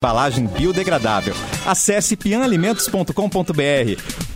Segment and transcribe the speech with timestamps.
[0.00, 1.34] embalagem biodegradável.
[1.66, 3.12] Acesse pianalimentos.com.br.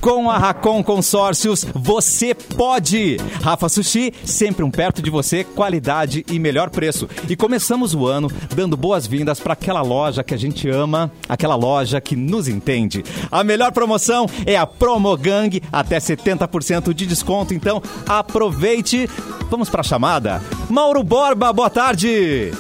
[0.01, 3.17] Com a Racon Consórcios, você pode!
[3.41, 7.09] Rafa Sushi, sempre um perto de você, qualidade e melhor preço.
[7.29, 12.01] E começamos o ano dando boas-vindas para aquela loja que a gente ama, aquela loja
[12.01, 13.05] que nos entende.
[13.31, 19.09] A melhor promoção é a Promogang, até 70% de desconto, então aproveite.
[19.49, 20.43] Vamos para a chamada.
[20.69, 22.51] Mauro Borba, boa tarde!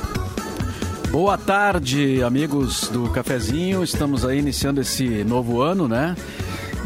[1.13, 3.85] Boa tarde, amigos do Cafezinho.
[3.85, 6.17] Estamos aí iniciando esse novo ano, né?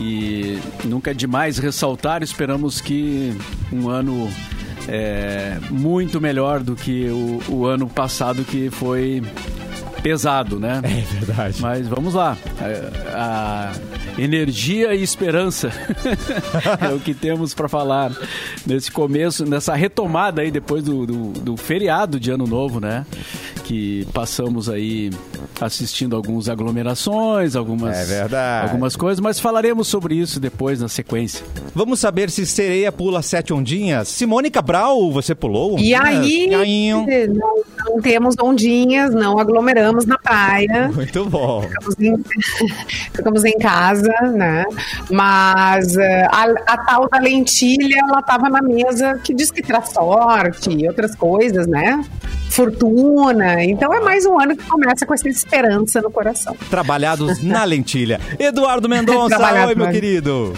[0.01, 3.39] E nunca é demais ressaltar, esperamos que
[3.73, 4.29] um ano
[4.89, 9.23] é, muito melhor do que o, o ano passado, que foi
[10.03, 10.81] pesado, né?
[10.83, 11.63] É verdade.
[11.63, 12.37] Mas vamos lá.
[13.15, 13.73] A,
[14.19, 15.71] a energia e esperança
[16.81, 18.13] é o que temos para falar
[18.67, 23.07] nesse começo, nessa retomada aí depois do, do, do feriado de Ano Novo, né?
[23.67, 25.11] Que passamos aí
[25.61, 28.69] assistindo algumas aglomerações, algumas, É verdade.
[28.69, 31.45] algumas coisas, mas falaremos sobre isso depois na sequência.
[31.75, 34.07] Vamos saber se sereia pula sete ondinhas.
[34.07, 35.79] Simone Cabral, você pulou?
[35.81, 36.49] E E aí?
[37.29, 40.89] não, não temos ondinhas, não aglomeramos na praia.
[40.95, 41.63] Muito bom.
[41.63, 42.25] Ficamos em,
[43.13, 44.65] ficamos em casa, né?
[45.11, 49.89] Mas eh, a, a tal da lentilha, ela estava na mesa que diz que traz
[49.93, 52.01] sorte e outras coisas, né?
[52.51, 53.63] Fortuna.
[53.65, 56.57] Então é mais um ano que começa com essa esperança no coração.
[56.71, 58.21] Trabalhados na lentilha.
[58.39, 60.53] Eduardo Mendonça, oi, meu querido.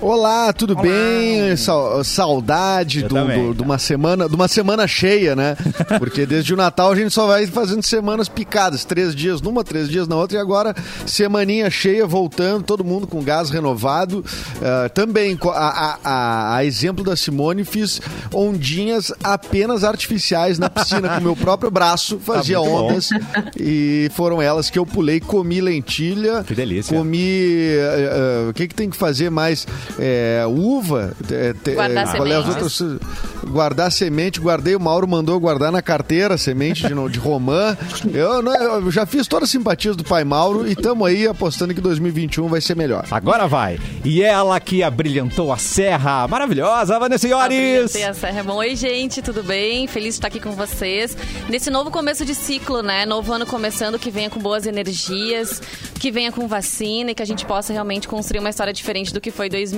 [0.00, 1.56] Olá, tudo bem?
[1.56, 5.56] Sa- saudade Eu do- de uma semana, de uma semana cheia, né?
[5.98, 9.88] Porque desde o Natal a gente só vai fazendo semanas picadas, três dias numa, três
[9.88, 10.74] dias na outra, e agora
[11.06, 14.22] semaninha cheia, voltando, todo mundo com gás renovado.
[14.62, 17.98] Ah, também, a, a- a- exemplo da Simone, fiz
[18.32, 22.88] ondinhas apenas artificiais na piscina com o meu próprio braço, fazia Tá bom.
[22.90, 23.08] ondas,
[23.58, 26.94] e foram elas que eu pulei, comi lentilha, Que delícia.
[26.96, 27.18] comi.
[27.22, 28.10] eh,
[28.46, 29.66] eh, o que, que tem que fazer mais?
[29.98, 31.12] É, uva.
[31.30, 32.80] é, te- Guardar qual é as sementes.
[32.80, 33.00] outras?
[33.50, 34.40] Guardar semente.
[34.40, 37.76] Guardei, o Mauro mandou guardar na carteira semente de, de romã.
[38.12, 41.74] Eu, não- eu já fiz todas as simpatias do pai Mauro e estamos aí apostando
[41.74, 43.04] que 2021 vai ser melhor.
[43.10, 43.78] Agora vai.
[44.04, 46.26] E ela que abrilhantou a serra.
[46.28, 47.94] Maravilhosa, Vanessa Iores.
[47.96, 48.54] A serra é bom.
[48.56, 49.86] Oi, gente, tudo bem?
[49.86, 51.16] Feliz de estar aqui com vocês.
[51.48, 53.04] Nesse novo começo de ciclo, né?
[53.06, 55.60] Novo ano começando, que venha com boas energias,
[56.00, 59.20] que venha com vacina e que a gente possa realmente construir uma história diferente do
[59.20, 59.73] que foi 2020.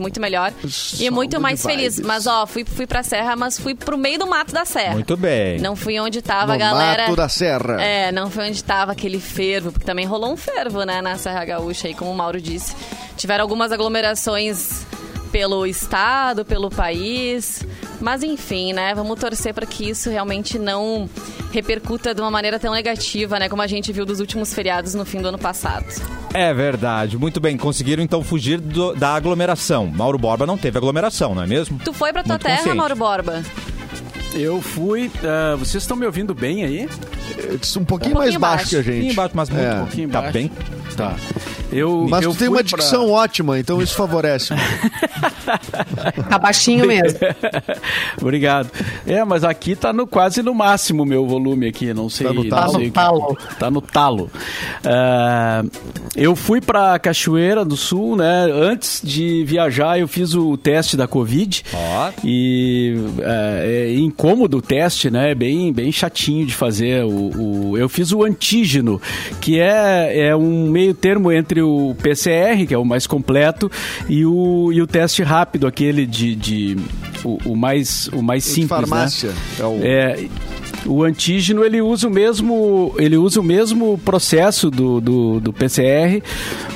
[0.00, 1.76] Muito melhor e Saúde muito mais vibes.
[1.76, 2.00] feliz.
[2.00, 4.92] Mas, ó, fui, fui pra serra, mas fui pro meio do mato da serra.
[4.94, 5.58] Muito bem.
[5.60, 7.04] Não fui onde tava a galera.
[7.04, 7.80] mato da serra.
[7.82, 11.44] É, não foi onde tava aquele fervo, porque também rolou um fervo, né, na Serra
[11.44, 12.74] Gaúcha, aí, como o Mauro disse.
[13.16, 14.86] Tiveram algumas aglomerações
[15.30, 17.64] pelo estado, pelo país.
[18.00, 18.94] Mas enfim, né?
[18.94, 21.08] Vamos torcer para que isso realmente não
[21.52, 23.48] repercuta de uma maneira tão negativa, né?
[23.48, 25.86] Como a gente viu dos últimos feriados no fim do ano passado.
[26.34, 27.16] É verdade.
[27.18, 27.56] Muito bem.
[27.56, 29.86] Conseguiram então fugir do- da aglomeração.
[29.86, 31.78] Mauro Borba não teve aglomeração, não é mesmo?
[31.84, 32.76] Tu foi pra tua Muito terra, consciente.
[32.76, 33.42] Mauro Borba?
[34.34, 35.10] Eu fui.
[35.24, 36.88] ah, vocês estão me ouvindo bem aí?
[37.60, 38.68] Disse Um pouquinho, Um mais pouquinho baixo baixo.
[38.70, 39.12] que a Um pouquinho gente.
[39.12, 39.64] embaixo, mas muito.
[39.64, 39.74] É.
[39.74, 40.32] Um pouquinho tá baixo.
[40.34, 40.50] bem.
[40.96, 41.16] Tá.
[41.72, 44.54] Eu, Mas eu tu tem uma pra- dicção ótima, então isso favorece.
[46.28, 47.18] Tá baixinho mesmo.
[48.20, 48.70] Obrigado.
[49.06, 52.26] É, mas aqui tá no, quase no máximo o meu volume aqui, não sei.
[52.26, 52.72] Tá no talo?
[52.78, 53.38] sei Tá no talo.
[53.58, 54.30] Tá no talo.
[54.84, 55.62] Ah,
[56.16, 58.48] eu fui pra Cachoeira do Sul, né?
[58.52, 61.64] Antes de viajar, eu fiz o teste da Covid.
[61.72, 62.10] Ó.
[62.24, 65.30] E é, é incômodo o teste, né?
[65.30, 67.04] É bem, bem chatinho de fazer.
[67.04, 69.00] O, o- eu fiz o antígeno,
[69.40, 73.70] que é, é um meio termo entre o PCR, que é o mais completo,
[74.08, 76.34] e o, e o teste rápido, aquele de.
[76.34, 76.76] de
[77.24, 78.68] o, o mais, o mais De simples.
[78.68, 79.30] farmácia.
[79.30, 79.34] Né?
[79.58, 80.24] É o- É,
[80.86, 86.22] o antígeno ele usa o mesmo ele usa o mesmo processo do, do, do PCR,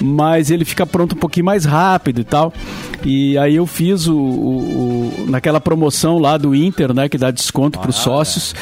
[0.01, 2.53] mas ele fica pronto um pouquinho mais rápido e tal.
[3.05, 7.31] E aí eu fiz o, o- o- naquela promoção lá do Inter, né, que dá
[7.31, 8.55] desconto para os sócios.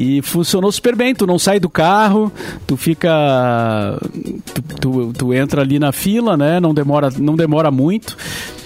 [0.00, 2.30] E funcionou super bem, tu não sai do carro,
[2.68, 3.98] tu fica.
[4.54, 6.60] Tu, tu, tu entra ali na fila, né?
[6.60, 8.16] Não demora, não demora muito.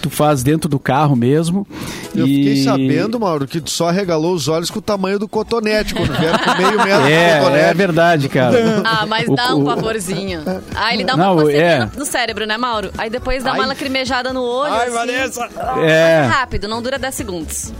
[0.03, 1.67] Tu faz dentro do carro mesmo.
[2.15, 2.35] Eu e...
[2.37, 6.13] fiquei sabendo, Mauro, que tu só regalou os olhos com o tamanho do cotonete, quando
[6.13, 7.65] vieram com meio metro de É, cotonete.
[7.65, 8.83] é verdade, cara.
[8.85, 10.41] Ah, mas O- dá um o- pavorzinho.
[10.75, 11.89] Ah, ele dá uma Não, é.
[11.97, 12.91] no- cérebro, né, Mauro?
[12.99, 13.69] Aí depois dá uma Ai.
[13.69, 14.73] lacrimejada no olho.
[14.75, 14.97] Ai, assim.
[14.97, 15.45] Vanessa!
[15.45, 15.49] É.
[15.77, 17.73] Mas é rápido, não dura 10 segundos.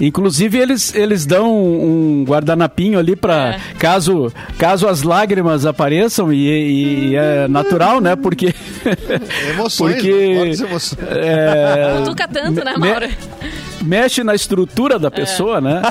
[0.00, 3.58] Inclusive, eles, eles dão um guardanapinho ali para É.
[3.78, 8.14] caso, caso as lágrimas apareçam, e, e é natural, né?
[8.14, 8.54] Porque.
[9.50, 10.10] Emoções, porque.
[10.12, 10.36] né?
[10.38, 10.98] Fortes emoções.
[11.10, 13.08] é, Não tanto, né, me- Mauro?
[13.82, 15.82] mexe na estrutura da pessoa, né?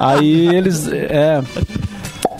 [0.00, 0.86] Aí eles.
[0.92, 1.42] É,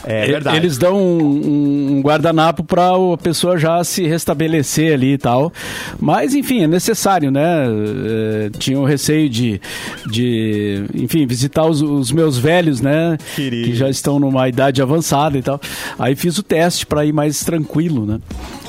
[0.06, 0.56] É E- verdade.
[0.56, 5.52] Eles dão um, um guardanapo para a pessoa já se restabelecer ali e tal.
[6.00, 7.66] Mas, enfim, é necessário, né?
[7.66, 9.60] Eh, tinha o receio de,
[10.08, 13.18] de enfim, visitar os, os meus velhos, né?
[13.34, 13.68] Querido.
[13.68, 15.60] Que já estão numa idade avançada e tal.
[15.98, 18.20] Aí fiz o teste para ir mais tranquilo, né?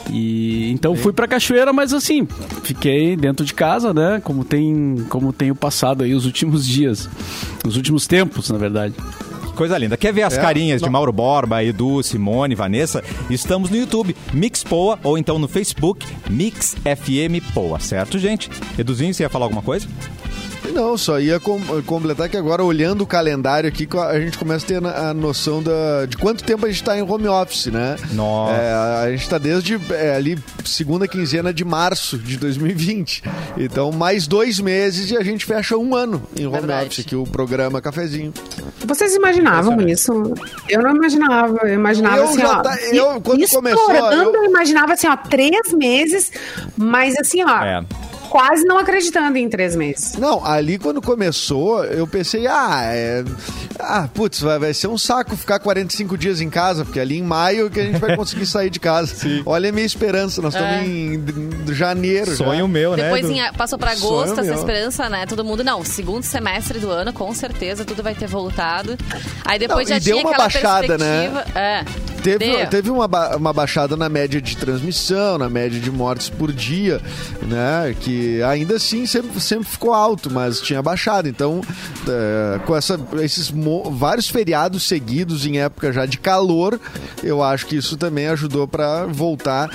[0.09, 2.25] E então fui pra cachoeira, mas assim,
[2.63, 4.21] fiquei dentro de casa, né?
[4.23, 7.09] Como tem, como tenho passado aí os últimos dias,
[7.67, 8.93] os últimos tempos, na verdade.
[9.57, 9.97] Coisa linda.
[9.97, 10.91] Quer ver as É, carinhas de não.
[10.93, 13.03] Mauro Borba, Edu, Simone, Vanessa?
[13.29, 18.49] Estamos no YouTube, Mix Poa, ou então no Facebook, Mix FM Poa, certo, gente?
[18.77, 19.87] Eduzinho, você ia falar alguma coisa?
[20.73, 24.67] Não, só ia com- completar que agora, olhando o calendário aqui, a gente começa a
[24.67, 27.95] ter a noção da, de quanto tempo a gente está em home office, né?
[28.11, 28.53] Nossa.
[28.53, 28.73] É,
[29.05, 33.23] a gente está desde é, ali, segunda quinzena de março de 2020.
[33.57, 36.87] Então, mais dois meses e a gente fecha um ano em home Verdade.
[36.87, 38.33] office, aqui o programa Cafezinho.
[38.85, 40.11] Vocês imaginavam isso?
[40.69, 41.57] Eu não imaginava.
[41.67, 42.61] Eu imaginava Eu assim, já ó.
[42.61, 46.31] tá- eu, quando começou, eu- eu imaginava assim, ó, três meses,
[46.75, 47.83] mas assim, ó, É.
[48.29, 50.13] quase não acreditando em três meses.
[50.17, 53.23] Não, ali quando começou, eu pensei, ah, é.
[53.79, 57.23] Ah, putz, vai, vai ser um saco ficar 45 dias em casa, porque ali em
[57.23, 59.13] maio que a gente vai conseguir sair de casa.
[59.45, 60.85] Olha a minha esperança, nós estamos É.
[60.85, 61.23] em,
[61.73, 62.31] janeiro.
[62.31, 62.37] já.
[62.45, 63.03] Sonho meu, né?
[63.11, 64.55] Depois passou pra Sonho agosto essa meu.
[64.55, 65.25] esperança, né?
[65.25, 68.97] Todo mundo, não, segundo semestre do ano, com certeza, tudo vai ter voltado.
[69.45, 71.29] Aí depois Não, já e deu tinha uma aquela baixada, né?
[71.29, 71.59] perspectiva.
[71.59, 72.16] É.
[72.37, 76.51] Teve, teve uma, ba- uma baixada na média de transmissão, na média de mortes por
[76.51, 77.01] dia,
[77.43, 77.95] né?
[77.99, 81.27] Que ainda assim sempre, sempre ficou alto, mas tinha baixado.
[81.27, 81.61] Então,
[82.07, 83.51] é, com essa, esses
[83.91, 86.79] vários feriados seguidos em época já de calor,
[87.23, 89.69] eu acho que isso também ajudou para voltar.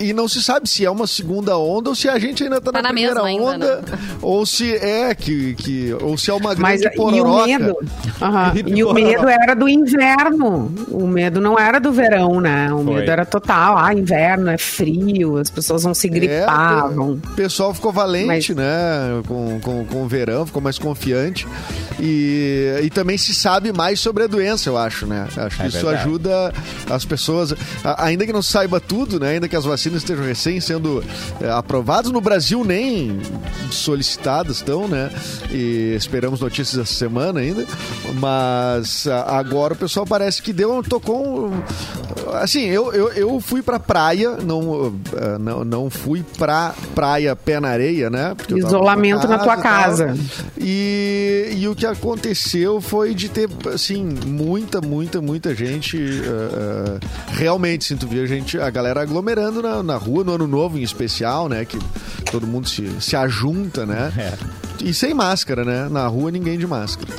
[0.00, 2.60] E, e não se sabe se é uma segunda onda ou se a gente ainda
[2.60, 3.98] tá, Tá na, na primeira mesma ainda, onda, né?
[4.22, 7.76] ou se é que, que ou se é uma Mas grande e o medo?
[8.20, 10.72] Aham, Gripe E o medo era do inverno.
[10.88, 12.72] O medo não era do verão, né?
[12.72, 12.94] O Foi.
[12.94, 13.76] medo era total.
[13.76, 16.86] Ah, inverno, é frio, as pessoas vão se gripar.
[16.86, 17.12] É, vão...
[17.12, 19.22] o pessoal ficou valente, Mas- né?
[19.26, 21.46] Com, com, com o verão, ficou mais confiante.
[22.00, 25.26] E, e também se sabe mais sobre a doença, eu acho, né?
[25.36, 26.02] Acho que É isso verdade.
[26.08, 26.52] ajuda
[26.88, 27.52] as pessoas,
[27.84, 29.30] a- ainda que não se saiba tudo, né?
[29.30, 31.02] Ainda que as vacinas estejam recém sendo
[31.40, 33.18] é, aprovadas, no Brasil nem
[33.70, 35.10] solicitadas estão, né?
[35.50, 37.66] E esperamos notícias essa semana ainda.
[38.14, 41.62] Mas agora o pessoal parece que deu, tocou um,
[42.34, 47.58] Assim, eu, eu, eu fui pra praia, não, eh, não, não fui pra praia pé
[47.58, 48.34] na areia, né?
[48.50, 49.62] Isolamento na tua e tal.
[49.62, 50.16] casa.
[50.58, 55.96] E, e o que aconteceu foi de ter, assim, muita, muita, muita gente.
[55.98, 56.98] eh,
[57.32, 60.82] realmente, sinto ver a gente, a galera aglomerando na, na rua, no ano novo em
[60.82, 61.64] especial, né?
[61.64, 61.78] Que
[62.30, 64.12] todo mundo se, se ajunta, né?
[64.16, 64.34] É.
[64.84, 65.88] E sem máscara, né?
[65.90, 67.12] Na rua ninguém de máscara.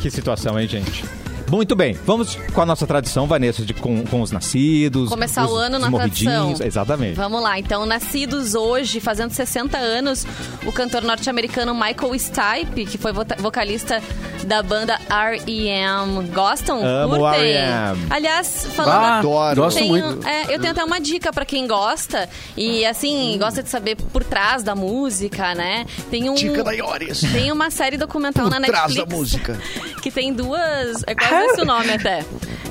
[0.00, 1.04] Que situação, hein, gente?
[1.52, 5.10] Muito bem, vamos com a nossa tradição, Vanessa, de, com, com os nascidos.
[5.10, 6.54] Começar os, o ano os na tradição.
[6.64, 7.14] Exatamente.
[7.14, 10.26] Vamos lá, então, nascidos hoje, fazendo 60 anos,
[10.64, 14.02] o cantor norte-americano Michael Stipe, que foi vocalista
[14.46, 16.26] da banda R.E.M.
[16.28, 16.82] Gostam?
[16.82, 17.42] Amo Curtem?
[17.42, 18.06] R.E.M..
[18.08, 18.94] Aliás, falando...
[18.94, 19.62] Ah, Adoro.
[19.62, 20.26] gosto Tem- muito.
[20.26, 24.24] é, eu tenho até uma dica pra quem gosta e assim gosta de saber por
[24.24, 25.84] trás da música, né?
[26.10, 27.20] Tem um Dica da Ioris.
[27.20, 29.60] tem uma série documental Por na trás Netflix da música.
[30.00, 32.24] que tem duas, é quase esse o nome até.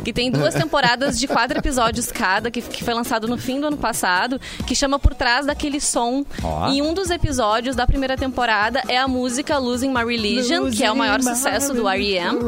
[0.03, 3.67] Que tem duas temporadas de quatro episódios cada, que, que foi lançado no fim do
[3.67, 6.25] ano passado, que chama Por Trás daquele Som.
[6.43, 6.71] Ó.
[6.71, 10.91] E um dos episódios da primeira temporada é a música Losing My Religion, que é
[10.91, 12.39] o maior sucesso do R.E.M.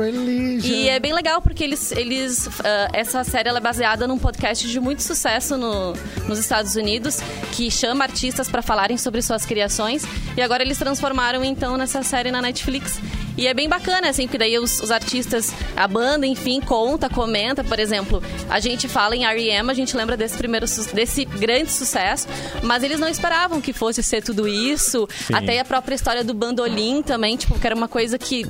[0.63, 4.67] E é bem legal porque eles, eles ah, essa série ela é baseada num podcast
[4.67, 5.93] de muito sucesso no,
[6.27, 7.19] nos Estados Unidos
[7.51, 10.03] que chama artistas para falarem sobre suas criações
[10.35, 12.99] e agora eles transformaram então nessa série na Netflix.
[13.37, 17.63] E é bem bacana, assim, porque daí os, os artistas, a banda, enfim, conta, comenta,
[17.63, 22.27] por exemplo, a gente fala em R.E.M., a gente lembra desse primeiro, desse grande sucesso,
[22.61, 25.35] mas eles não esperavam que fosse ser tudo isso, Sim.
[25.35, 28.45] até a própria história do bandolim também, tipo, que era uma coisa que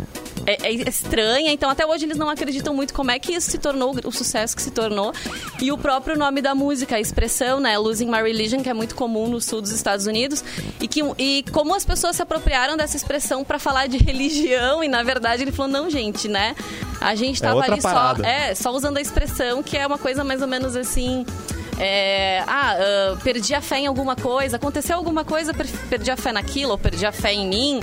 [0.45, 3.57] é, é estranha, então até hoje eles não acreditam muito como é que isso se
[3.57, 5.13] tornou o sucesso que se tornou.
[5.61, 8.95] E o próprio nome da música, a expressão, né, Losing My Religion, que é muito
[8.95, 10.43] comum no sul dos Estados Unidos,
[10.81, 14.87] e, que, e como as pessoas se apropriaram dessa expressão para falar de religião, e
[14.87, 16.55] na verdade ele falou, não, gente, né,
[17.01, 18.25] a gente É tava outra ali só, parada.
[18.25, 21.25] é, só usando a expressão, que é uma coisa mais ou menos assim...
[21.79, 26.17] é, ah, ah, perdi a fé em alguma coisa, aconteceu alguma coisa, per- perdi a
[26.17, 27.79] fé naquilo, ou perdi a fé em mim.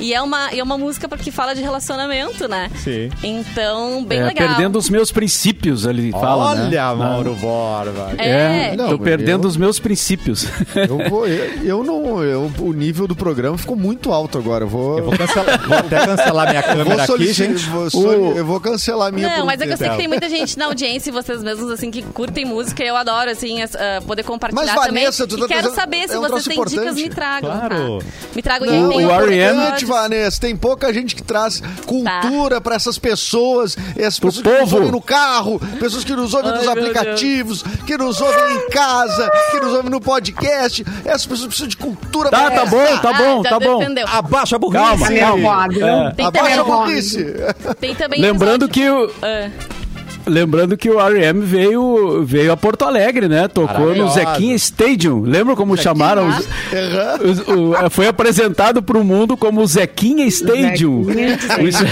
[0.00, 2.70] E é uma, é uma música porque fala de relacionamento, né?
[2.76, 3.10] Sim.
[3.22, 4.48] Então, bem É, legal.
[4.48, 6.64] perdendo os meus princípios, ele fala, né?
[6.66, 8.12] Olha, Mauro Borba.
[8.18, 8.72] É.
[8.72, 10.46] É, Não, tô perdendo eu- os meus princípios.
[10.74, 12.22] Eu, vou, eu, eu não.
[12.22, 14.64] Eu, o nível do programa ficou muito alto agora.
[14.64, 14.98] Eu vou.
[14.98, 17.64] Eu vou, cancelar, vou até cancelar minha eu vou câmera aqui, gente.
[17.66, 20.08] vou soli- eu vou cancelar a minha Não, mas é que eu sei que tem
[20.08, 22.82] muita gente na audiência e vocês mesmos, assim, que curtem música.
[22.82, 25.38] Eu adoro, assim, as- ah, poder compartilhar Mas, Vanessa, também.
[25.38, 27.02] tu e tá quero saber se é um vocês têm dicas, importante.
[27.02, 27.50] me tragam.
[27.50, 27.98] Claro.
[27.98, 28.06] Tá?
[28.34, 29.10] Me tragam Não, e tem o.
[29.10, 30.40] Importante, Vanessa.
[30.40, 33.76] Tem pouca gente que traz cultura pra essas pessoas.
[33.96, 34.76] E as Pro pessoas que nos povo.
[34.76, 36.86] ouvem no carro, pessoas que nos ouvem Ai, nos meu Deus.
[36.88, 40.84] aplicativos, que nos ouvem em casa, que nos ouvem no podcast.
[41.04, 43.78] Essas pessoas precisam de cultura Tá, pra tá bom, tá Ah, bom, já tá bom.
[43.78, 44.06] defendeu.
[44.08, 44.82] Abaixa a burrice.
[44.84, 46.14] Calma, Tá calma.
[46.18, 46.22] É.
[46.24, 47.26] Abaixa a burrice.
[47.80, 49.50] Tem também Lembrando que o, Ah,
[50.26, 51.40] lembrando que o R.E.M.
[51.44, 53.48] veio, veio a Porto Alegre, né?
[53.48, 54.08] Tocou no.
[54.10, 55.22] Zequinha Stadium.
[55.22, 56.28] Lembra como chamaram?
[56.28, 57.18] os- Aham.
[57.30, 61.04] os- o- é, foi apresentado para o mundo como Zequinha Stadium.
[61.04, 61.38] Zequinha,
[61.68, 61.84] Isso-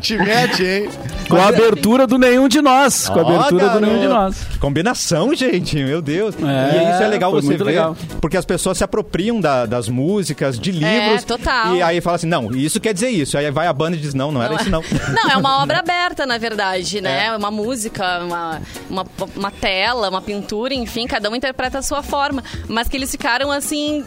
[0.00, 0.88] Te mete, hein?
[1.36, 3.08] Com a abertura do Nenhum de Nós.
[3.08, 3.80] Com a abertura do.
[3.80, 4.36] Nenhum de Nós.
[4.44, 6.34] Que Combinação, gente, meu Deus.
[6.36, 7.96] É, e isso é legal você muito ver, legal.
[8.20, 11.22] porque as pessoas se apropriam da- das músicas, de livros.
[11.22, 11.74] É, total.
[11.76, 13.36] E aí fala assim, não, isso quer dizer isso.
[13.38, 14.82] Aí vai a banda e diz, não, não era isso não.
[15.14, 17.34] Não, é uma obra aberta, na verdade, né?
[17.36, 18.60] Uma música, uma,
[18.90, 22.42] uma, uma tela, uma pintura, enfim, cada um interpreta a sua forma.
[22.68, 24.04] Mas que eles ficaram assim.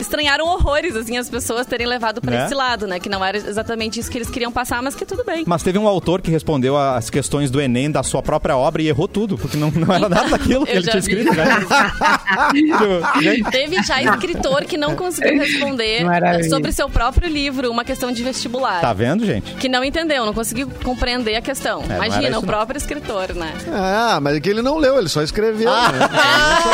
[0.00, 2.44] Estranharam horrores, assim, as pessoas terem levado pra Né?
[2.46, 2.98] esse lado, né?
[2.98, 5.44] Que não era exatamente isso que eles queriam passar, mas que tudo bem.
[5.46, 8.88] Mas teve um autor que respondeu as questões do Enem da sua própria obra e
[8.88, 10.98] errou tudo, porque não, não era nada daquilo que ele tinha vi.
[11.00, 11.44] escrito, né?
[12.50, 16.48] Tipo, Teve já escritor que não conseguiu responder Maravilha.
[16.48, 18.80] sobre seu próprio livro, uma questão de vestibular.
[18.80, 19.54] tá vendo, gente?
[19.54, 21.82] Que não entendeu, não conseguiu compreender a questão.
[21.84, 22.42] era Imagina, isso, o não.
[22.42, 23.52] próprio escritor, né?
[23.72, 25.70] Ah, mas é que ele não leu, ele só escreveu.
[25.70, 26.08] né?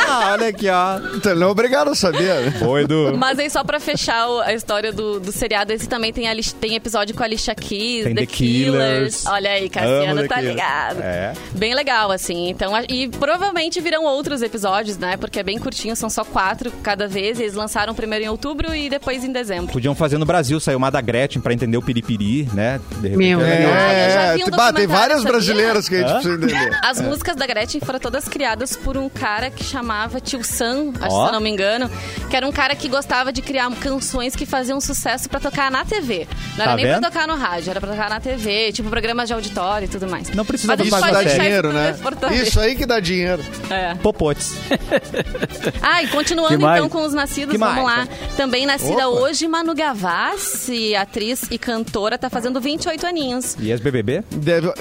[0.09, 0.99] Ah, olha aqui, ó.
[1.17, 2.43] Então ele não é obrigado a saber.
[2.43, 2.51] né?
[2.59, 3.16] Foi, Edu.
[3.17, 6.75] Mas aí, só pra fechar a história do, do seriado, esse também tem, a tem
[6.75, 9.27] episódio com a Alicia Keys, Tem The, The Killers.
[9.27, 10.55] Olha aí, Cassiano tá Killers.
[10.55, 11.01] ligado.
[11.03, 11.33] É.
[11.53, 12.49] Bem legal, assim.
[12.49, 15.17] Então, a- e provavelmente virão outros episódios, né?
[15.17, 17.41] Porque é bem curtinho, são só quatro cada vez.
[17.41, 19.73] Eles lançaram primeiro em outubro e depois em dezembro.
[19.73, 22.81] Podiam fazer no Brasil, saiu uma da Gretchen pra entender o piripiri, né?
[22.97, 23.65] De repente Meu é.
[23.67, 25.33] Ah, já vi um É, bah, tem várias sabia?
[25.33, 26.15] brasileiras que a gente Hã?
[26.21, 26.79] precisa entender.
[26.85, 31.15] As músicas da Gretchen foram todas criadas por um cara que chamava Tio Sam, acho
[31.15, 31.23] Ó.
[31.25, 31.91] se eu não me engano,
[32.31, 35.85] que era um cara que gostava de criar canções que faziam sucesso pra tocar na
[35.85, 36.27] TV.
[36.57, 37.01] Não era Tá nem vendo?
[37.01, 40.09] pra tocar no rádio, era pra tocar na TV, tipo programas de auditório e tudo
[40.09, 40.31] mais.
[40.31, 41.95] Não precisa Mas Isso dá dinheiro, né?
[42.33, 43.43] Isso aí que dá dinheiro.
[43.71, 43.95] É.
[43.95, 44.55] Popotes.
[45.83, 48.09] Ah, e continuando então com os nascidos, Que vamos mais?
[48.09, 48.15] lá.
[48.37, 49.21] Também nascida Opa.
[49.21, 53.57] hoje, Manu Gavassi, atriz e cantora, tá fazendo 28 aninhos.
[53.59, 54.23] E ex-BBB?
[54.31, 54.73] Deve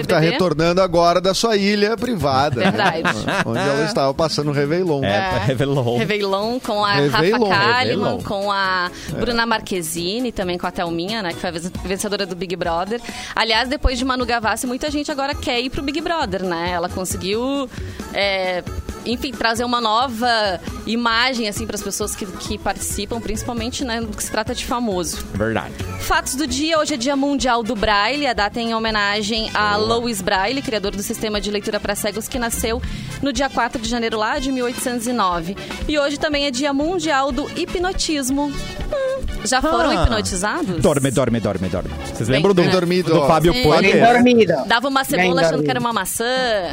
[0.00, 2.60] estar retornando agora da sua ilha privada.
[2.60, 2.70] né?
[2.70, 3.02] Verdade.
[3.46, 5.04] Onde ela estava passando o Réveillon.
[5.04, 5.98] É, revelou.
[5.98, 7.48] Réveillon com a Réveillon.
[7.48, 11.30] Rafa Kalimann, com a Bruna Marquezine, também com a Thelminha, né?
[11.32, 13.00] Que foi a ven- vencedora do Big Brother.
[13.34, 16.70] Aliás, depois de Manu Gavassi, muita gente agora quer ir pro Big Brother, né?
[16.72, 17.68] Ela conseguiu,
[18.12, 18.62] é,
[19.04, 24.00] enfim, trazer uma nova imagem, assim, para as pessoas que, que participam, principalmente, né?
[24.00, 25.24] No que se trata de famoso.
[25.34, 25.72] Verdade.
[26.00, 28.26] Fatos do dia, hoje é dia mundial do Braille.
[28.26, 32.28] A data é em homenagem a Louis Braille, criador do sistema de leitura para cegos,
[32.28, 32.80] que nasceu
[33.22, 35.56] no dia 4 de janeiro lá de 1809.
[35.88, 38.44] E hoje também é dia mundial do hipnotismo.
[38.46, 39.94] Hum, já foram Ah.
[40.04, 40.80] hipnotizados?
[40.80, 41.90] Dorme, dorme, dorme, dorme.
[42.12, 43.26] Vocês Bem, lembram do, bem dormido, do.
[43.26, 43.52] Fábio.
[43.52, 44.46] Bem.
[44.66, 46.24] Dava uma cebola achando que era uma maçã.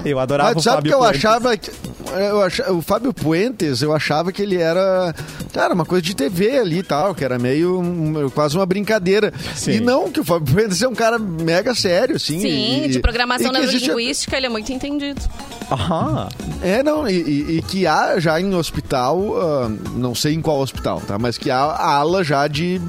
[0.05, 1.57] Eu adorava Mas o sabe Fábio que eu achava?
[1.57, 1.71] que-
[2.29, 5.13] Eu achava, o Fábio Puentes, eu achava que ele era.
[5.53, 7.79] Cara, uma coisa de TV ali e tal, que era meio.
[7.79, 9.33] um- quase uma brincadeira.
[9.55, 9.73] Sim.
[9.73, 12.39] E não, que o Fábio Puentes é um cara mega sério, assim.
[12.39, 15.21] Sim, e- de programação e que existe- neurolinguística, ele é muito entendido.
[15.71, 16.27] Aham.
[16.61, 20.59] É, não, e, e- e que há já em hospital, ah, não sei em qual
[20.59, 21.17] hospital, tá?
[21.17, 22.79] Mas que há ala já de.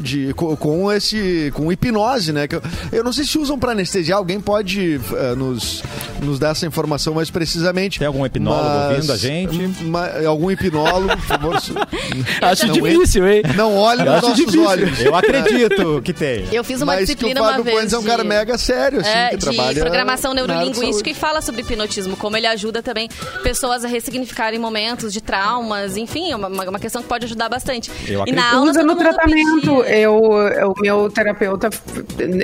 [0.00, 1.50] de co- com, esse.
[1.54, 2.46] com hipnose, né?
[2.48, 2.62] Que eu,
[2.92, 5.82] eu não sei se usam pra anestesiar, alguém pode ah, nos,
[6.22, 7.98] nos dar essa informação mais precisamente.
[7.98, 9.82] Tem algum hipnólogo ouvindo a gente?
[9.84, 11.54] ma- algum hipnólogo, por favor.
[12.42, 13.42] Acho Não, difícil, hein?
[13.56, 14.64] Não olhe nos acho nossos difícil.
[14.64, 15.00] olhos.
[15.00, 16.46] Eu acredito que tem.
[16.52, 17.92] Eu fiz uma Mas que o disciplina uma Fábio vez.
[17.92, 19.80] É um cara de- mega sério, assim, É, que de trabalha.
[19.80, 23.06] programação neurolinguística e fala sobre hipnotismo, como ele ajuda também
[23.42, 27.92] pessoas a ressignificarem momentos de traumas, enfim, é uma, uma questão que pode ajudar bastante.
[28.08, 29.82] Eu e na aula Usa no tratamento.
[29.82, 31.68] Eu, o meu terapeuta,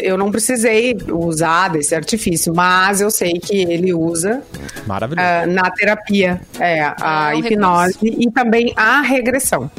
[0.02, 4.42] eu não precisei usar desse artifício, mas eu sei que ele usa
[4.86, 5.26] Maravilhoso.
[5.26, 9.70] ah, na terapia é, a É um hipnose e também a regressão.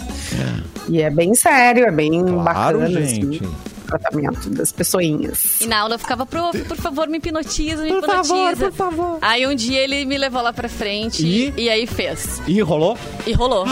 [0.90, 3.06] E é bem sério, é bem Claro, bacana.
[3.06, 3.38] gente.
[3.38, 3.56] assim.
[3.92, 5.62] Tratamento das pessoinhas.
[5.62, 8.72] E na aula eu ficava, por, por favor, me hipnotiza, me hipnotiza.
[9.22, 11.54] Aí um dia ele me levou lá pra frente E?
[11.58, 12.42] e, aí fez.
[12.48, 12.98] Ih, rolou?
[13.26, 13.66] E rolou.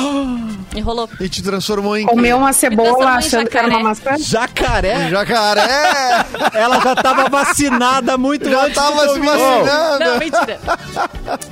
[0.76, 1.10] e rolou.
[1.20, 4.18] E te transformou em Comeu uma cebola achando que era uma maçã.
[4.18, 5.10] Jacaré.
[5.10, 6.26] jacaré!
[6.54, 10.00] Ela já tava vacinada muito Já antes tava do se vacinando.
[10.00, 10.60] Não, mentira.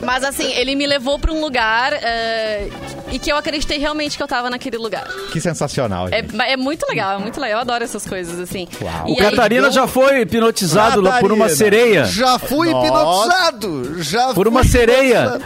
[0.04, 2.70] Mas assim, ele me levou pra um lugar eh,
[3.12, 5.08] e que eu acreditei realmente que eu tava naquele lugar.
[5.32, 6.08] Que sensacional.
[6.10, 6.36] É, gente.
[6.42, 7.58] é muito legal, é muito legal.
[7.58, 8.68] Eu adoro essas coisas, assim.
[8.82, 9.12] Uau.
[9.12, 11.58] O Catarina aí, já foi hipnotizado lá por uma Catarina.
[11.58, 12.06] sereia.
[12.06, 12.88] Já fui Nossa.
[12.88, 14.04] hipnotizado!
[14.04, 15.40] Já Por uma sereia.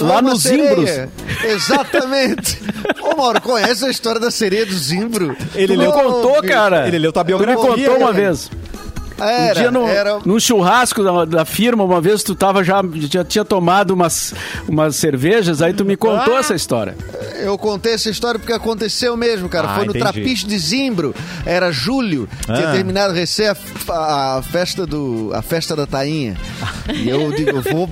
[0.00, 0.42] Lá uma nos.
[0.42, 0.90] Zimbros.
[1.44, 2.58] Exatamente.
[3.02, 5.36] Ô, Mauro, conhece a história da sereia do Zimbro?
[5.54, 6.86] Ele Tu me leu- contou, cara.
[6.86, 7.68] Ele leu tua Tu me biografia.
[7.68, 8.12] contou uma cara.
[8.12, 8.50] vez.
[9.20, 10.18] Era, um dia no, era...
[10.24, 14.34] num churrasco da, da firma, uma vez tu tava já, já tinha tomado umas,
[14.68, 16.40] umas cervejas, aí tu me contou Ah.
[16.40, 16.96] essa história.
[17.40, 19.68] Eu contei essa história porque aconteceu mesmo, cara.
[19.70, 20.04] Ah, Foi no entendi.
[20.04, 21.14] Trapiche de Zimbro.
[21.46, 22.28] Era julho.
[22.44, 22.72] Tinha Ah.
[22.72, 23.56] terminado recém a,
[24.38, 26.36] a festa do a festa da tainha.
[26.92, 27.88] E eu digo, vou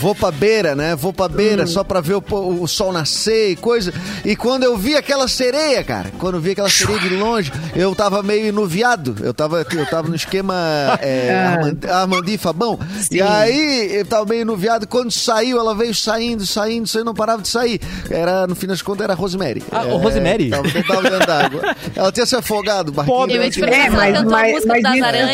[0.00, 0.94] vou pra beira, né?
[0.96, 2.22] Vou pra beira só pra ver o,
[2.62, 3.92] o sol nascer e coisa.
[4.24, 7.94] E quando eu vi aquela sereia, cara, quando eu vi aquela sereia de longe, eu
[7.94, 9.16] tava meio enuviado.
[9.22, 10.53] Eu tava eu tava no esquema
[11.00, 12.78] é, Armand- Armandi Fabão.
[13.10, 14.86] E aí eu tava meio enuviado.
[14.86, 17.80] Quando saiu, ela veio saindo, saindo, saindo, não parava de sair.
[18.10, 19.62] Era, no fim das contas, era a Rosemary.
[19.70, 20.50] Ah, o Rosemary?
[20.50, 21.76] Tava, tava dentro d'água.
[21.94, 22.92] Ela tinha se afogado.
[22.92, 23.36] Pobre.
[23.36, 24.84] Eu ia te É, Ela mas, mas, mas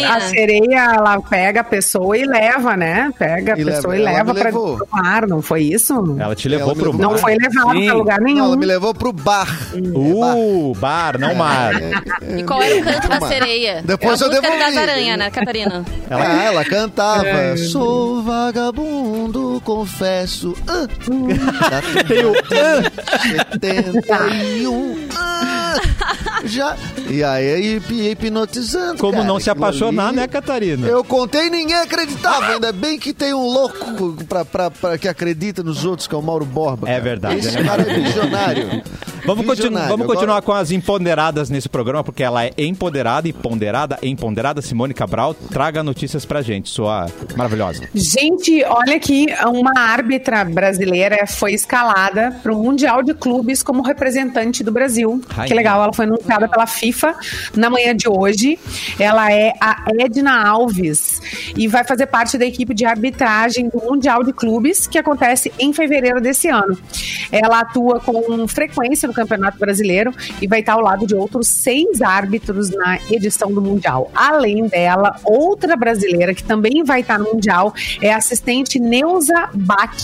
[0.04, 3.10] a sereia, ela pega a pessoa e leva, né?
[3.18, 4.02] Pega a E pessoa leva.
[4.02, 4.76] e Ela leva pra levou.
[4.76, 5.94] pro mar, não foi isso?
[6.18, 7.00] Ela te levou Ela pro mar.
[7.00, 7.84] Não foi levado Sim.
[7.86, 8.44] pra lugar Não, nenhum.
[8.44, 9.48] ela me levou pro bar.
[9.74, 11.72] Uh, bar, não mar.
[12.36, 13.82] E qual era o canto da sereia?
[13.84, 14.56] Depois é a eu devolvi.
[15.16, 15.84] Né, Catarina?
[16.10, 17.56] Ela- Ah, ela cantava.
[17.56, 20.54] Sou vagabundo, confesso.
[20.66, 20.86] Ah,
[22.08, 22.34] Tem o
[24.00, 25.08] 71.
[25.16, 25.74] Ah,
[26.44, 26.76] já.
[27.08, 28.98] E aí, hip- hipnotizando.
[28.98, 30.16] Como cara, não se apaixonar, ali.
[30.16, 30.86] né, Catarina?
[30.86, 32.46] Eu contei e ninguém acreditava.
[32.54, 36.18] Ainda bem que tem um louco pra, pra, pra que acredita nos outros, que é
[36.18, 36.88] o Mauro Borba.
[36.88, 37.02] É cara.
[37.04, 37.64] verdade, Esse né?
[37.64, 38.82] cara é visionário.
[39.34, 43.32] Vamos, continu vamos Agora- continuar com as empoderadas nesse programa, porque ela é empoderada e
[43.32, 43.98] ponderada.
[44.02, 47.06] Empoderada, Simone Cabral, traga notícias pra gente, sua
[47.36, 47.88] maravilhosa.
[47.94, 54.62] Gente, olha aqui, uma árbitra brasileira foi escalada para o Mundial de Clubes como representante
[54.64, 55.20] do Brasil.
[55.36, 55.48] Ai.
[55.48, 57.14] Que legal, ela foi anunciada pela FIFA
[57.54, 58.58] na manhã de hoje.
[58.98, 61.20] Ela é a Edna Alves
[61.56, 65.72] e vai fazer parte da equipe de arbitragem do Mundial de Clubes, que acontece em
[65.72, 66.76] fevereiro desse ano.
[67.30, 72.00] Ela atua com frequência no Campeonato Brasileiro e vai estar ao lado de outros seis
[72.00, 74.10] árbitros na edição do Mundial.
[74.14, 80.02] Além dela, outra brasileira que também vai estar no Mundial é a assistente Neuza Bach,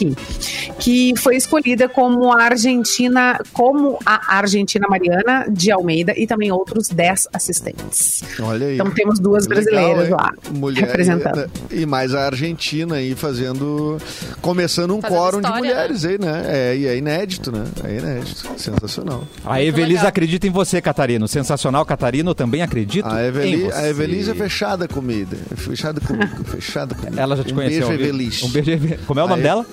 [0.78, 6.88] que foi escolhida como a Argentina, como a Argentina Mariana de Almeida e também outros
[6.88, 8.22] dez assistentes.
[8.40, 8.74] Olha aí.
[8.74, 10.32] Então temos duas brasileiras Legal, lá?
[10.50, 11.50] Mulher- representando.
[11.70, 13.98] E, e mais a Argentina aí fazendo.
[14.40, 16.42] Começando um Fazendo quórum de história, mulheres aí, né?
[16.46, 17.64] É, e é inédito, né?
[17.84, 18.48] É inédito.
[18.56, 18.95] Sensacional.
[19.44, 20.06] A Evelise legal.
[20.08, 21.26] acredita em você, Catarino.
[21.28, 23.76] Sensacional, Catarino, também acredito A, em Eveli, você.
[23.78, 25.36] a Evelise é fechada comida.
[25.52, 26.44] É fechada comigo.
[26.44, 27.18] fechada comigo.
[27.18, 27.88] Ela já te um conheceu.
[27.88, 28.46] Beijo.
[28.46, 28.98] Um beijo, Evelise.
[29.06, 29.66] Como é o nome dela?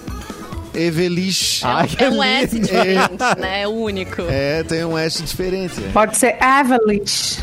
[0.75, 1.61] Evelis.
[1.63, 3.61] Ai, é um S diferente, né?
[3.61, 4.23] É o único.
[4.27, 5.83] É, tem um S diferente.
[5.83, 5.91] é.
[5.91, 7.39] Pode ser Avalanche.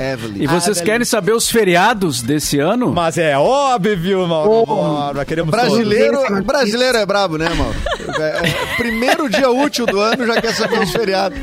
[0.00, 0.42] Evelyn.
[0.42, 2.92] E vocês Ah, querem saber os feriados desse ano?
[2.92, 4.66] Mas é óbvio, Mauro.
[4.66, 6.40] Mauro, queremos Brasileiro, Todos.
[6.46, 7.76] brasileiro é brabo, né, Mauro?
[8.18, 11.38] É, é, primeiro dia útil do ano já quer saber os feriados.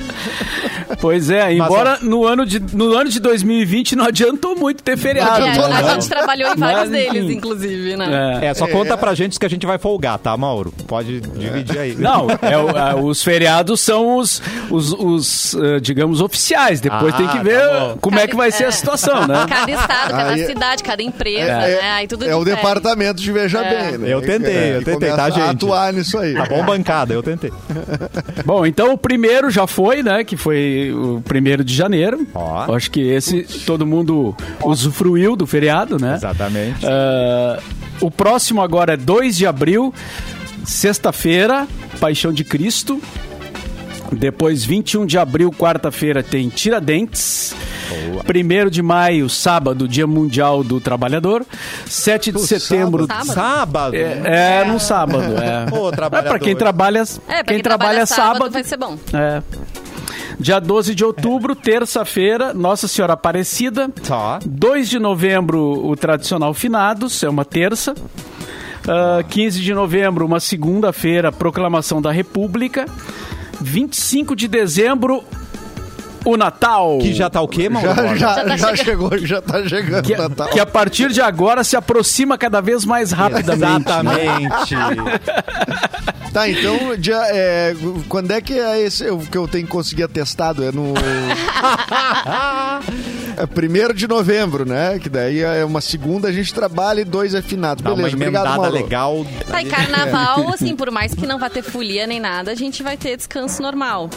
[1.00, 5.46] Pois é, embora no, ano de, no ano de 2020 não adiantou muito ter feriado.
[5.46, 8.40] É, a gente trabalhou em vários Mas, deles, inclusive, né?
[8.42, 8.48] É.
[8.48, 10.74] É, só conta pra gente que a gente vai folgar, tá, Mauro?
[10.88, 11.96] Pode dividir aí.
[11.96, 12.38] Não, é
[12.92, 16.80] é, os feriados são os, os, os, eh, digamos, oficiais.
[16.80, 17.98] Depois Ah, tem que tá ver bom.
[18.02, 19.46] como é que vai ser a situação, né?
[19.48, 21.92] Cada estado, cada Aí- cidade, cada empresa, É, né?
[21.92, 23.92] Aí tudo é o departamento de Veja É.
[23.92, 24.14] Bem, né?
[24.14, 25.50] Eu tentei, eu tentei, tá, gente?
[25.50, 26.34] atuar nisso aí.
[26.34, 27.52] Tá bom, bancada, eu tentei.
[28.46, 30.24] Bom, então o primeiro já foi, né?
[30.24, 32.26] Que foi o primeiro de janeiro.
[32.34, 32.74] Ó.
[32.76, 36.16] Acho que esse todo mundo usufruiu do feriado, né?
[36.16, 36.86] Exatamente.
[36.86, 37.60] Ah,
[38.02, 39.94] o próximo agora é 2 de abril,
[40.66, 41.68] sexta-feira,
[42.00, 43.02] Paixão de Cristo.
[44.12, 47.54] Depois, 21 de abril, quarta-feira, tem Tiradentes.
[48.26, 51.46] 1 de maio, sábado, Dia Mundial do Trabalhador.
[51.86, 53.06] 7 de Pô, setembro.
[53.08, 53.34] sábado?
[53.34, 53.96] Sábado.
[53.96, 55.24] É, é no sábado.
[55.38, 55.66] É.
[56.18, 58.52] É pra quem trabalha, É, pra quem trabalha sábado.
[58.52, 58.98] vai ser bom.
[59.14, 59.42] É.
[60.40, 63.90] Dia 12 de outubro, terça-feira, Nossa Senhora Aparecida.
[64.08, 64.40] Tá.
[64.46, 67.96] 2 de novembro, o tradicional Finados, é uma terça.
[68.88, 72.86] Ah, 15 de novembro, uma segunda-feira, Proclamação da República.
[73.60, 75.24] 25 de dezembro,
[76.24, 77.00] o Natal.
[77.00, 77.90] Que já tá o quê, Mauro?
[78.16, 80.50] Já, já, Já tá já chegou, já tá chegando que, o Natal.
[80.50, 83.90] que a partir de agora se aproxima cada vez mais rapidamente.
[83.90, 84.76] Exatamente.
[86.34, 87.76] Tá, então, dia, é,
[88.08, 90.64] quando é que é esse o que eu tenho que conseguir atestado?
[90.64, 90.94] É no.
[93.38, 95.00] é primeiro de novembro, né?
[95.00, 97.82] Que daí é uma segunda, a gente trabalha e dois é finado.
[97.82, 98.74] Dá uma Beleza, obrigado, emendada Mauro.
[98.74, 99.26] legal.
[99.48, 102.84] Tá, e carnaval, assim, por mais que não vá ter folia nem nada, a gente
[102.84, 104.10] vai ter descanso normal.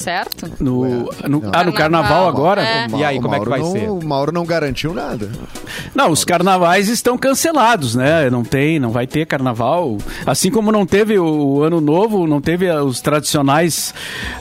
[0.00, 0.50] Certo?
[0.58, 0.88] No, Ué,
[1.28, 1.50] no- não.
[1.52, 2.62] ah, no carnaval agora?
[2.62, 2.86] É.
[2.96, 3.90] E aí, como é que vai não- ser?
[3.90, 5.28] O Mauro não garantiu nada.
[5.94, 8.30] Não, os carnavais estão cancelados, né?
[8.30, 9.98] Não tem, não vai ter carnaval.
[10.24, 13.92] Assim como não teve o ano novo, não teve eh, os tradicionais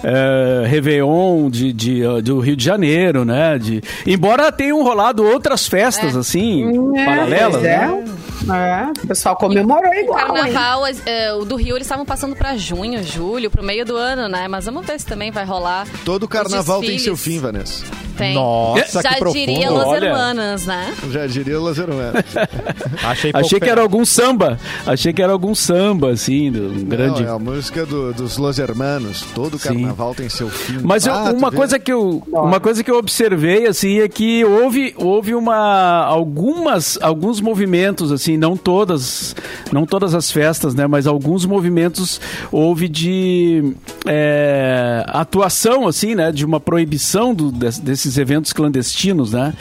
[0.02, 3.58] eh, Réveillon de, de, eh, do Rio de Janeiro, né?
[3.60, 8.06] De, embora tenham rolado outras festas, assim, É, paralelas, pois né?
[8.56, 8.92] É.
[9.04, 10.20] O pessoal comemorou igual.
[10.38, 10.54] hein?
[10.54, 14.28] Carnaval, é, o do Rio, eles estavam passando pra junho, julho, pro meio do ano,
[14.28, 14.48] né?
[14.48, 15.88] Mas vamos ver se também vai rolar.
[16.04, 17.86] Todo os carnaval tem seu fim, Vanessa.
[18.20, 18.36] Tem.
[18.36, 19.40] Nossa, Já que profundo.
[19.46, 20.06] diria Los Olha.
[20.08, 20.94] Hermanos, né?
[21.12, 22.14] Já diria o Lazaromero.
[23.04, 24.60] Achei, Achei que era algum samba.
[24.86, 27.24] Achei que era algum samba, assim, do- um grande.
[27.24, 29.26] Não, é a música do- dos Los Hermanos.
[29.34, 29.70] Todo Sim.
[29.70, 30.80] carnaval tem seu fim.
[30.84, 31.58] Mas eu- Ah, tu uma vê?
[31.58, 36.98] coisa que eu uma coisa que eu observei assim é que houve houve uma algumas
[37.02, 39.36] alguns movimentos assim não todas
[39.72, 42.20] não todas as festas né mas alguns movimentos
[42.52, 43.74] houve de
[44.06, 47.80] é, atuação assim né de uma proibição do- des-
[48.10, 49.54] desses eventos clandestinos né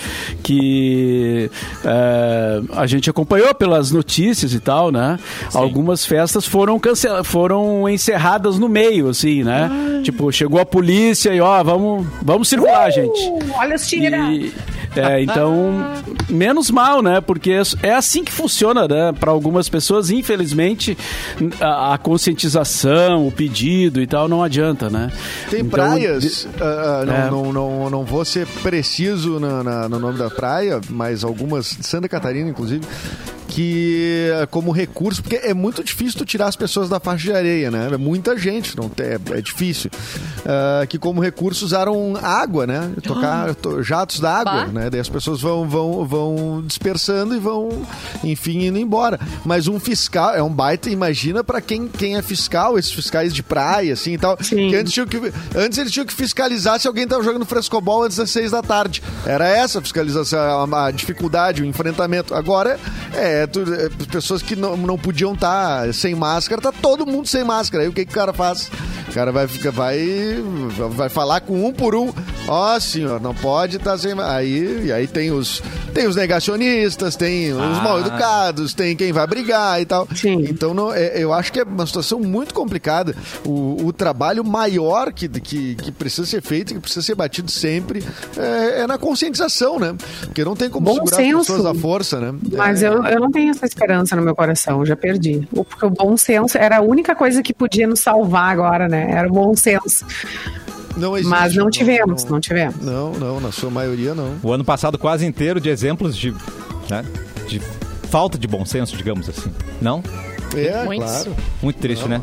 [0.42, 1.50] que
[1.84, 5.18] é, a gente acompanhou pelas notícias e tal né
[5.54, 6.80] algumas festas foram
[7.24, 9.70] foram encerradas no meio assim né
[10.02, 13.20] tipo chegou a polícia e ó vamos vamos circular gente.
[13.28, 14.18] Uh, olha os tira.
[14.96, 15.84] É, então,
[16.28, 17.20] menos mal, né?
[17.20, 19.12] Porque é assim que funciona, né?
[19.18, 20.96] Para algumas pessoas, infelizmente,
[21.60, 25.10] a, a conscientização, o pedido e tal não adianta, né?
[25.50, 27.30] Tem Então, praias, ah, ah, não, É.
[27.30, 31.86] não, não, não vou ser preciso na- na- no nome da praia, mas algumas, de
[31.86, 32.84] Santa Catarina, inclusive,
[33.48, 37.32] que ah, como recurso, porque é muito difícil tu tirar as pessoas da faixa de
[37.32, 37.88] areia, né?
[37.92, 39.90] É muita gente, não tem- é, é difícil.
[40.46, 42.92] Ah, que como recurso usaram água, né?
[43.02, 44.90] Tocar to- jatos d'água, né?
[44.90, 47.70] Daí as pessoas vão, vão, vão dispersando e vão,
[48.22, 49.18] enfim, indo embora.
[49.44, 53.42] Mas um fiscal, é um baita, imagina pra quem, quem é fiscal, esses fiscais de
[53.42, 54.36] praia, assim e tal.
[54.42, 54.68] Sim.
[54.68, 55.16] Que antes, tinham que,
[55.56, 59.02] antes eles tinham que fiscalizar se alguém tava jogando frescobol antes das seis da tarde.
[59.26, 62.34] Era essa a fiscalização, a, a dificuldade, o enfrentamento.
[62.34, 62.78] Agora,
[63.14, 67.44] é, tu, é, pessoas que não, não podiam estar sem máscara, tá todo mundo sem
[67.44, 67.82] máscara.
[67.84, 68.70] Aí o que, que o cara faz?
[69.08, 69.98] O cara vai, ficar, vai,
[70.90, 72.12] vai falar com um por um.
[72.46, 74.38] Ó, senhor, não pode estar sem máscara.
[74.38, 75.62] Aí, e aí tem os,
[75.94, 77.80] tem os negacionistas, tem os Ah.
[77.82, 80.06] mal educados, tem quem vai brigar e tal.
[80.14, 80.44] Sim.
[80.48, 83.14] Então, não, é- eu acho que é uma situação muito complicada.
[83.44, 88.04] O, o trabalho maior que, que, que precisa ser feito, que precisa ser batido sempre,
[88.36, 89.94] é, é na conscientização, né?
[90.20, 91.38] Porque não tem como Bom segurar senso.
[91.40, 92.34] as pessoas à força, né?
[92.56, 95.46] Mas É, eu, eu não tenho essa esperança no meu coração, já perdi.
[95.52, 99.10] O- Porque o bom senso era a única coisa que podia nos salvar agora, né?
[99.12, 100.04] Era o bom senso.
[100.96, 102.76] não existe, Mas não tivemos, não tivemos.
[102.84, 104.36] Não, não, na sua maioria não.
[104.42, 106.32] O ano passado quase inteiro de exemplos de,
[106.90, 107.04] né,
[107.46, 107.60] de
[108.10, 109.50] falta de bom senso, digamos assim.
[109.80, 110.02] Não?
[110.56, 111.10] É, Muitos.
[111.10, 111.36] claro.
[111.62, 112.20] Muito triste, né?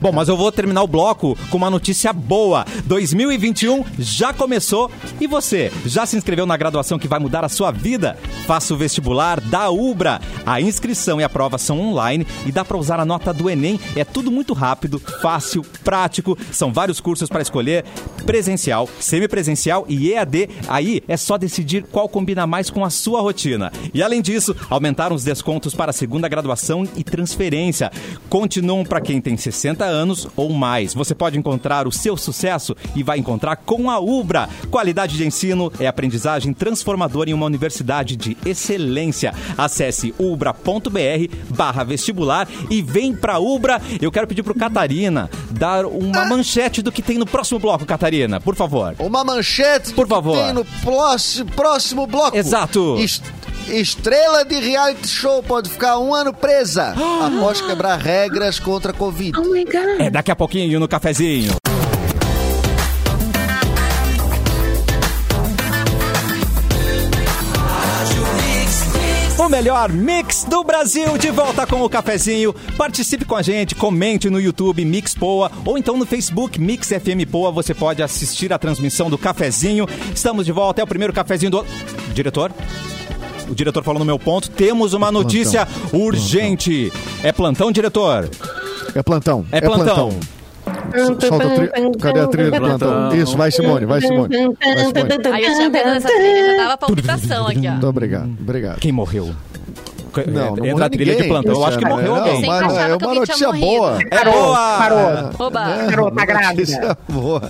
[0.00, 2.64] Bom, mas eu vou terminar o bloco com uma notícia boa.
[2.84, 7.70] 2021 já começou e você já se inscreveu na graduação que vai mudar a sua
[7.70, 8.16] vida?
[8.46, 10.20] Faça o vestibular da Ubra.
[10.46, 13.80] A inscrição e a prova são online e dá para usar a nota do Enem.
[13.96, 16.36] É tudo muito rápido, fácil, prático.
[16.52, 17.84] São vários cursos para escolher:
[18.24, 20.48] presencial, semipresencial e EAD.
[20.68, 23.72] Aí é só decidir qual combina mais com a sua rotina.
[23.92, 27.90] E além disso, aumentaram os descontos para segunda graduação e transferência.
[28.28, 30.94] Continuam para quem tem 60 anos ou mais.
[30.94, 34.48] Você pode encontrar o seu sucesso e vai encontrar com a Ubra.
[34.70, 39.34] Qualidade de ensino é aprendizagem transformadora em uma universidade de excelência.
[39.56, 40.98] Acesse ubra.br
[41.50, 43.80] barra vestibular e vem pra Ubra.
[44.00, 48.40] Eu quero pedir pro Catarina dar uma manchete do que tem no próximo bloco, Catarina,
[48.40, 48.94] por favor.
[48.98, 50.36] Uma manchete Por do que favor.
[50.36, 50.64] tem no
[51.54, 52.36] próximo, bloco.
[52.36, 52.96] Exato.
[53.70, 59.38] Estrela de reality show pode ficar um ano presa após quebrar regras contra a Covid.
[59.38, 60.00] Oh my God.
[60.00, 61.52] É daqui a pouquinho no cafezinho.
[69.38, 72.54] O melhor mix do Brasil de volta com o cafezinho.
[72.76, 77.30] Participe com a gente, comente no YouTube Mix Poa ou então no Facebook Mix FM
[77.30, 77.50] Poa.
[77.52, 79.86] Você pode assistir a transmissão do cafezinho.
[80.14, 81.66] Estamos de volta, é o primeiro cafezinho do.
[82.12, 82.52] Diretor?
[83.48, 84.50] O diretor falou no meu ponto.
[84.50, 86.92] Temos uma notícia urgente.
[87.22, 88.28] É plantão, diretor?
[88.94, 89.44] É plantão.
[89.50, 90.18] É plantão.
[91.20, 91.72] Solta a trilha.
[92.00, 93.14] Cadê a trilha do plantão?
[93.14, 94.28] Isso, vai Simone, vai Simone.
[94.28, 95.18] Vai, Simone.
[95.32, 97.70] Aí eu tinha medo dessa trilha, já dava palpitação aqui, ó.
[97.72, 98.78] Muito obrigado, obrigado.
[98.80, 99.34] Quem morreu?
[100.26, 101.28] Não, não Entra a trilha de ninguém.
[101.28, 101.52] plantão.
[101.54, 102.46] Eu acho que morreu não, alguém.
[102.46, 103.98] Mas é uma notícia boa.
[104.10, 104.78] É boa!
[104.78, 105.30] parou.
[105.46, 105.60] Oba.
[105.90, 106.48] Parou, tá grávida.
[106.54, 107.42] Notícia boa.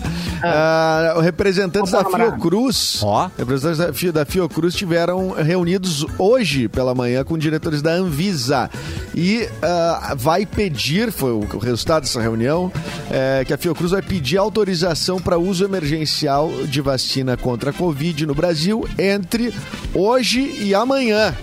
[0.42, 2.04] Ah, os representantes da.
[2.04, 3.28] Fiocruz, Ó.
[3.36, 8.70] representantes da, Fio- da Fiocruz tiveram reunidos hoje pela manhã com diretores da Anvisa
[9.14, 12.70] e ah, vai pedir, foi o, o resultado dessa reunião,
[13.10, 18.24] é, que a Fiocruz vai pedir autorização para uso emergencial de vacina contra a Covid
[18.26, 19.52] no Brasil entre
[19.94, 21.34] hoje e amanhã.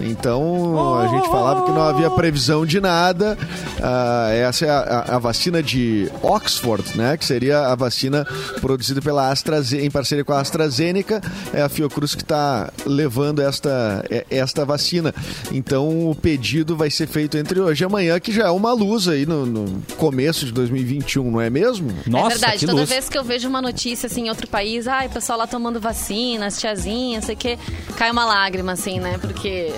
[0.00, 3.36] Então, a gente falava que não havia previsão de nada.
[3.82, 7.16] Ah, essa é a, a- a vacina de Oxford, né?
[7.16, 8.26] Que seria a vacina
[8.60, 11.20] produzida pela AstraZeneca, em parceria com a AstraZeneca.
[11.52, 15.14] É a Fiocruz que está levando esta, é- esta vacina.
[15.52, 19.08] Então, o pedido vai ser feito entre hoje e amanhã, que já é uma luz
[19.08, 21.92] aí no, no começo de 2021, não é mesmo?
[22.06, 22.88] Nossa, é verdade, que toda luz.
[22.88, 25.80] vez que eu vejo uma notícia assim em outro país, ai, o pessoal lá tomando
[25.80, 27.58] vacinas, tiazinha, sei que,
[27.96, 29.18] cai uma lágrima, assim, né?
[29.20, 29.72] Porque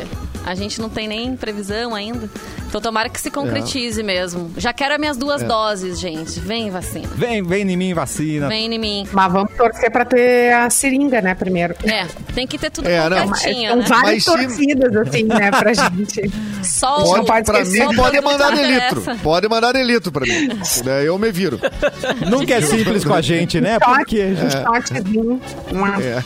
[0.44, 2.28] a gente não tem nem previsão ainda.
[2.66, 4.52] Então tomara que se concretize mesmo.
[4.56, 6.38] Já quero as minhas duas doses, gente.
[6.38, 7.08] Vem vacina.
[7.16, 8.46] Vem, vem em mim, vacina.
[8.48, 9.08] Vem em mim.
[9.12, 11.74] Mas vamos torcer pra ter a seringa, né, primeiro.
[11.84, 13.84] É, tem que ter tudo É, não, completinho, São né?
[13.88, 16.30] várias Mas se- torcidas, assim, né, pra gente.
[16.62, 17.88] Só Pode- o pode pra esquecer.
[17.88, 19.00] mim, pode mandar não de litro.
[19.00, 19.20] interessa.
[19.22, 20.48] Pode mandar de litro pra mim.
[20.84, 21.58] Daí eu me viro.
[22.30, 23.78] Nunca é simples com a gente, né?
[23.80, 24.22] Porque...
[24.22, 25.40] Um shotzinho.
[25.72, 26.22] Uma- É.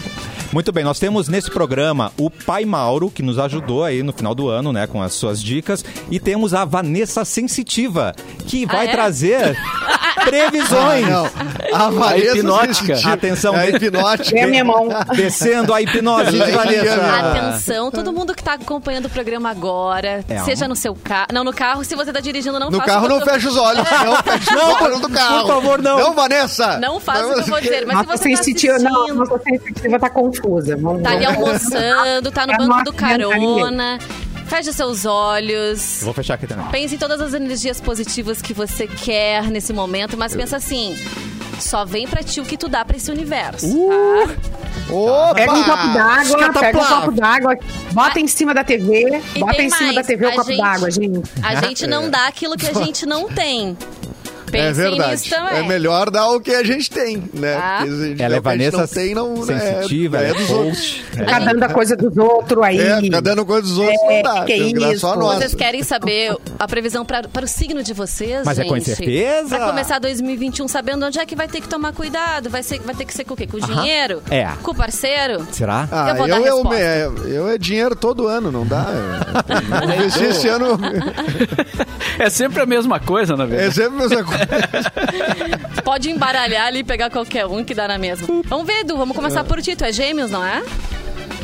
[0.54, 4.36] Muito bem, nós temos nesse programa o Pai Mauro, que nos ajudou aí no final
[4.36, 8.14] do ano, né, com as suas dicas, e temos a Vanessa Sensitiva,
[8.46, 8.92] que vai é?
[8.92, 9.56] trazer
[10.24, 11.08] previsões.
[11.08, 11.26] Não,
[11.72, 12.86] a Vanessa hipnótica.
[12.86, 13.12] sensitiva.
[13.14, 14.30] Atenção, É a hipnótica.
[14.30, 14.88] Vem a minha mão.
[15.16, 16.94] Descendo a hipnose de Vanessa.
[17.04, 21.26] Atenção, todo mundo que tá acompanhando o programa agora, É, seja no seu carro.
[21.32, 23.48] Não, no carro, se você tá dirigindo, não No faça carro o não tô- fecha
[23.48, 23.84] os olhos.
[24.04, 25.40] Não fecha os olhos do carro.
[25.40, 25.98] por favor, não.
[25.98, 26.78] Não, Vanessa.
[26.78, 29.38] Não faça o que eu vou dizer, mas Nossa se você tá sensitiva, não, nossa
[29.42, 30.43] sensitiva tá confusa.
[30.48, 33.98] Vamos, tá ali almoçando, tá no Eu banco do carona,
[34.46, 36.00] feche seus olhos.
[36.02, 36.66] Vou fechar aqui também.
[36.66, 40.96] Pense em todas as energias positivas que você quer nesse momento, mas pensa assim,
[41.58, 44.28] só vem pra ti o que tu dá pra esse universo, Uh!
[44.28, 44.34] tá?
[44.94, 45.34] Opa!
[45.34, 47.56] Pega um copo d'água, pega um copo d'água,
[47.92, 50.56] bota em cima da TV, E bota em cima mais, da TV o a copo
[50.56, 51.22] d'água, gente.
[51.42, 53.76] A gente não dá aquilo que a gente não tem.
[54.50, 55.10] Pensem É verdade.
[55.12, 55.56] nisso também.
[55.58, 57.54] É melhor dar o que a gente tem, né?
[57.54, 57.78] Ah.
[57.82, 60.90] A gente Ela é Vanessa não tem, não, sensitiva, é, ela é é dos outros.
[61.10, 62.78] Ficar dando a coisa dos outros aí.
[62.80, 64.44] É, ficar dando coisa dos outros É, não dá.
[64.44, 65.00] que que dar isso?
[65.00, 65.38] só nossa.
[65.40, 68.72] Vocês querem saber a previsão pra- para o signo de vocês, Mas é gente?
[68.74, 69.56] com certeza.
[69.56, 72.48] Pra começar 2021 sabendo onde é que vai ter que tomar cuidado.
[72.50, 73.46] Vai, ser, vai ter que ser com o quê?
[73.46, 74.22] Com o dinheiro?
[74.30, 74.48] É.
[74.62, 75.46] Com o parceiro?
[75.52, 75.88] Será?
[75.90, 76.78] Ah, Eu vou dar a eu, resposta.
[76.78, 78.84] é, eu é dinheiro todo ano, não dá?
[79.98, 80.78] Ver se esse ano
[82.18, 83.74] É sempre a mesma coisa, na é verdade.
[83.74, 84.43] sempre a mesma coisa.
[85.84, 88.26] Pode embaralhar ali e pegar qualquer um que dá na mesma.
[88.46, 88.96] Vamos ver, Edu.
[88.96, 89.76] Vamos começar por ti.
[89.76, 90.62] Tu é gêmeos, não é?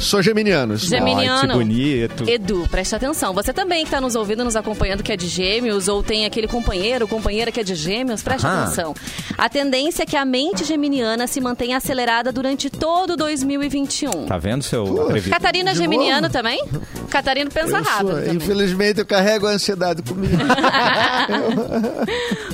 [0.00, 0.76] Sou geminiano.
[0.76, 1.40] Geminiano.
[1.42, 2.28] Ai, que bonito.
[2.28, 3.34] Edu, preste atenção.
[3.34, 6.48] Você também que está nos ouvindo, nos acompanhando, que é de gêmeos, ou tem aquele
[6.48, 8.64] companheiro, companheira que é de gêmeos, preste Aham.
[8.64, 8.94] atenção.
[9.36, 14.26] A tendência é que a mente geminiana se mantenha acelerada durante todo 2021.
[14.26, 14.84] Tá vendo seu?
[15.28, 16.32] Catarina geminiano novo?
[16.32, 16.64] também?
[17.10, 18.36] Catarina pensa Eu sou- rápido também.
[18.36, 20.36] infelizmente, eu carrego a ansiedade comigo.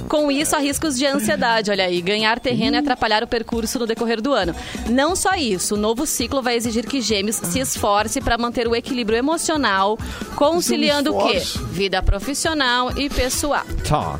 [0.08, 3.86] Com isso, há riscos de ansiedade, olha aí, ganhar terreno e atrapalhar o percurso no
[3.86, 4.54] decorrer do ano.
[4.90, 8.74] Não só isso, o novo ciclo vai exigir que Gêmeos se esforce para manter o
[8.74, 9.98] equilíbrio emocional,
[10.34, 11.42] conciliando o quê?
[11.72, 13.64] Vida profissional e pessoal.
[13.88, 14.18] Tá.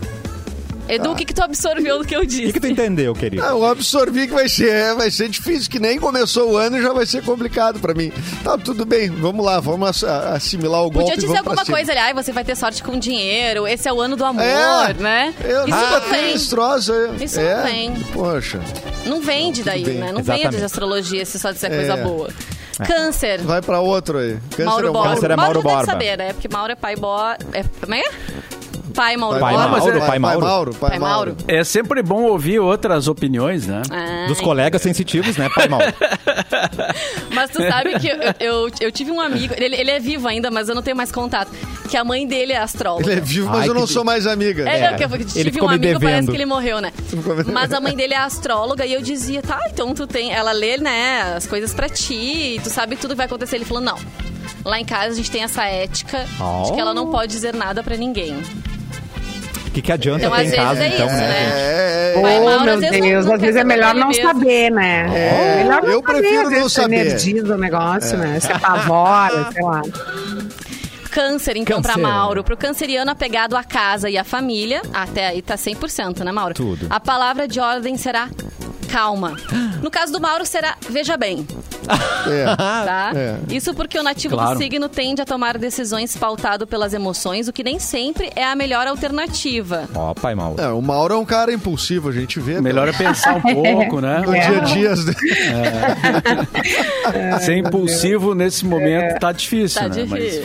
[0.88, 2.42] Edu, o que, que tu absorveu do que eu O disse?
[2.46, 3.42] que, que tu entendeu, querido?
[3.44, 6.82] Ah, eu absorvi que vai ser, vai ser difícil, que nem começou o ano e
[6.82, 8.12] já vai ser complicado pra mim.
[8.44, 10.98] Tá, tudo bem, vamos lá, vamos ass- assimilar o golpe.
[11.10, 11.76] Podia dizer vamos pra alguma cima.
[11.76, 14.44] coisa ali, ai, você vai ter sorte com dinheiro, esse é o ano do amor,
[14.44, 15.34] É, né?
[15.42, 17.24] Eu Isso nunca não esse troço aí.
[17.24, 17.56] Isso é?
[17.56, 17.94] não vem.
[18.12, 18.60] Poxa,
[19.06, 19.94] Não vende daí, bem.
[19.98, 20.12] né?
[20.12, 20.56] Não vende Exatamente.
[20.58, 21.76] de astrologia se só disser É.
[21.78, 22.28] coisa boa.
[22.84, 23.40] Câncer.
[23.42, 24.38] vai pra outro aí.
[24.50, 25.14] Câncer Mauro é o Borba.
[25.14, 25.84] Câncer é Mauro já deve Borba.
[25.92, 26.32] saber, né?
[26.32, 27.16] Porque Mauro é pai bo...
[27.52, 27.64] É...
[27.80, 28.02] Como é?
[28.96, 29.68] Pai Mauro Pai Borba.
[29.68, 30.40] Mauro, pai, pai Mauro.
[30.40, 30.74] Mauro.
[30.74, 31.30] Pai Pai Mauro.
[31.32, 31.44] Mauro.
[31.46, 33.82] É sempre bom ouvir outras opiniões, né?
[33.90, 34.26] Ai.
[34.26, 35.80] Dos colegas sensitivos, né, pai mal?
[37.32, 40.50] Mas tu sabe que eu, eu, eu tive um amigo, ele, ele é vivo ainda,
[40.50, 41.50] mas eu não tenho mais contato,
[41.88, 43.04] que a mãe dele é astróloga.
[43.10, 44.68] Ele é vivo, mas Ai, eu não que sou mais amiga.
[44.68, 46.92] É, que eu ele tive ficou um me amigo, parece que ele morreu, né?
[47.52, 50.32] Mas a mãe dele é astróloga e eu dizia, tá, então tu tem.
[50.32, 53.56] Ela lê, né, as coisas pra ti, tu sabe tudo que vai acontecer.
[53.56, 53.98] Ele falou, não.
[54.64, 56.72] Lá em casa a gente tem essa ética de Oh.
[56.74, 58.36] que ela não pode dizer nada pra ninguém.
[59.76, 61.28] O que, que adianta Então, ter às em vezes casa, é então, isso, né?
[61.28, 61.34] né?
[61.36, 64.22] É, é, Pai Oh, meu Deus, não às vezes é melhor não mesmo.
[64.22, 65.06] saber, né?
[65.14, 66.96] É, melhor não eu saber, prefiro às não saber.
[66.96, 68.40] energiza o negócio, né?
[68.40, 69.82] Se apavora, sei lá.
[71.10, 71.92] Câncer, então, Câncer.
[71.92, 72.42] pra Mauro.
[72.42, 76.54] Pro canceriano apegado à casa e à família, até aí tá 100%, né, Mauro?
[76.54, 76.86] Tudo.
[76.88, 78.30] A palavra de ordem será
[78.96, 79.36] calma.
[79.82, 81.46] No caso do Mauro, será veja bem.
[82.26, 82.56] É.
[82.56, 83.12] Tá?
[83.14, 83.36] É.
[83.54, 84.54] Isso porque o nativo Claro.
[84.54, 88.56] do signo tende a tomar decisões pautado pelas emoções, o que nem sempre é a
[88.56, 89.86] melhor alternativa.
[89.94, 90.56] Ó, pai mal.
[90.58, 92.58] É, o Mauro é um cara impulsivo, a gente vê.
[92.58, 94.22] Melhor é pensar um pouco, né?
[94.26, 94.96] No dia a dia.
[97.40, 100.02] Ser impulsivo nesse momento tá difícil, Tá né?
[100.04, 100.42] difícil.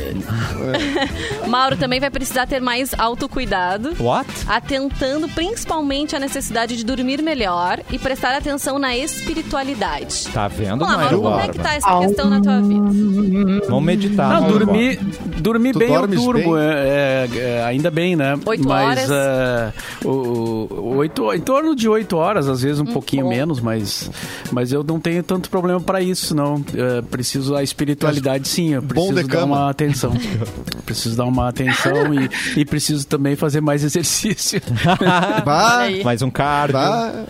[1.48, 3.96] Mauro também vai precisar ter mais autocuidado.
[4.00, 4.30] What?
[4.48, 10.28] Atentando principalmente à necessidade de dormir melhor e prestar atenção na espiritualidade.
[10.34, 11.22] Tá vendo, Vamos lá, Mauro?
[11.22, 13.66] Como é que tá essa questão na tua vida?
[13.68, 14.42] Vamos meditar.
[14.42, 15.00] Não, dormir,
[15.38, 16.64] dormir bem eu durmo, bem?
[16.64, 18.38] é, é, é, ainda bem, né?
[18.46, 19.12] Oito mas, horas?
[19.12, 19.74] é,
[20.06, 23.30] o, oito, em torno de oito horas, às vezes um pouquinho bom.
[23.30, 24.10] menos, mas,
[24.52, 26.64] mas eu não tenho tanto problema para isso, não.
[26.76, 29.56] É, preciso a espiritualidade, sim, eu Bom de preciso dar cama.
[29.56, 30.14] uma atenção.
[30.86, 34.62] preciso dar uma atenção e, e preciso também fazer mais exercício.
[35.46, 35.82] Bah.
[36.04, 36.74] Mais um cardio.
[36.74, 37.26] bah.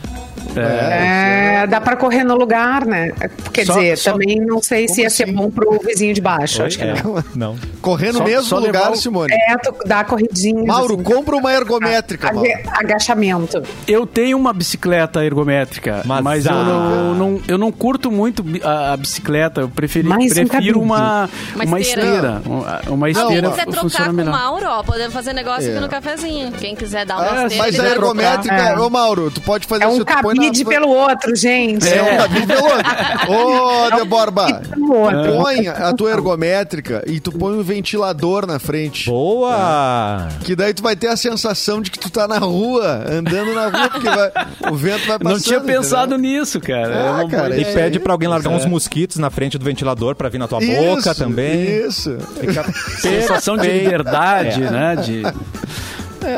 [0.60, 3.12] É, dá pra correr no lugar, né?
[3.54, 5.34] Quer Só- dizer, só- também não sei se ia ser assim?
[5.34, 6.62] bom pro vizinho de baixo.
[6.62, 6.68] Oi?
[6.68, 7.24] Acho que É, não.
[7.36, 7.56] não.
[7.82, 9.34] Correr no Só- mesmo lugar, o- Simone.
[9.34, 10.64] É, tu dá a corridinha.
[10.66, 12.50] Mauro, assim, compra uma ergométrica, Mauro.
[12.50, 13.62] aga- agachamento.
[13.88, 16.64] Eu tenho uma bicicleta ergométrica, Mas mas, eu, ah.
[16.64, 19.62] não, não- eu não curto muito a, a bicicleta.
[19.62, 20.74] Eu preferi, um prefiro cabide.
[20.74, 22.02] uma, Uma uma esteira.
[22.12, 22.42] esteira.
[22.46, 24.32] Uma, uma Se esteira quiser trocar com o melhor.
[24.32, 25.72] Mauro, ó, podemos fazer negócio É.
[25.72, 26.52] aqui no cafezinho.
[26.54, 28.78] Quem quiser dar É, uma esteira, Mas a ergométrica, É.
[28.80, 31.88] ô Mauro, tu pode fazer É um isso, tu põe cabide pelo outro, gente.
[31.88, 32.82] É um cabide pelo outro.
[33.95, 35.34] Ô, De Borba, pelo outro.
[35.38, 39.10] põe a tua ergométrica e tu põe um ventilador na frente.
[39.10, 40.27] Boa!
[40.43, 43.67] Que daí tu vai ter a sensação de que tu tá na rua, andando na
[43.67, 44.32] rua, porque vai-
[44.71, 45.34] o vento vai passando.
[45.34, 46.39] Não tinha pensado entendeu?
[46.39, 46.95] nisso, cara.
[46.95, 47.75] Ah, É uma cara, E ideia.
[47.75, 48.56] pede pra alguém largar É.
[48.56, 51.86] uns mosquitos na frente do ventilador pra vir na tua Isso, boca também.
[51.88, 52.17] Isso.
[52.39, 52.63] Fica
[52.99, 54.69] Sensação de liberdade, É.
[54.71, 54.95] né?
[54.95, 55.23] De...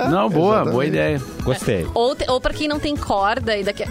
[0.09, 0.71] Não, boa, exatamente.
[0.71, 1.21] boa ideia.
[1.43, 1.87] Gostei.
[1.93, 3.83] Ou, te- ou pra quem não tem corda e daqui-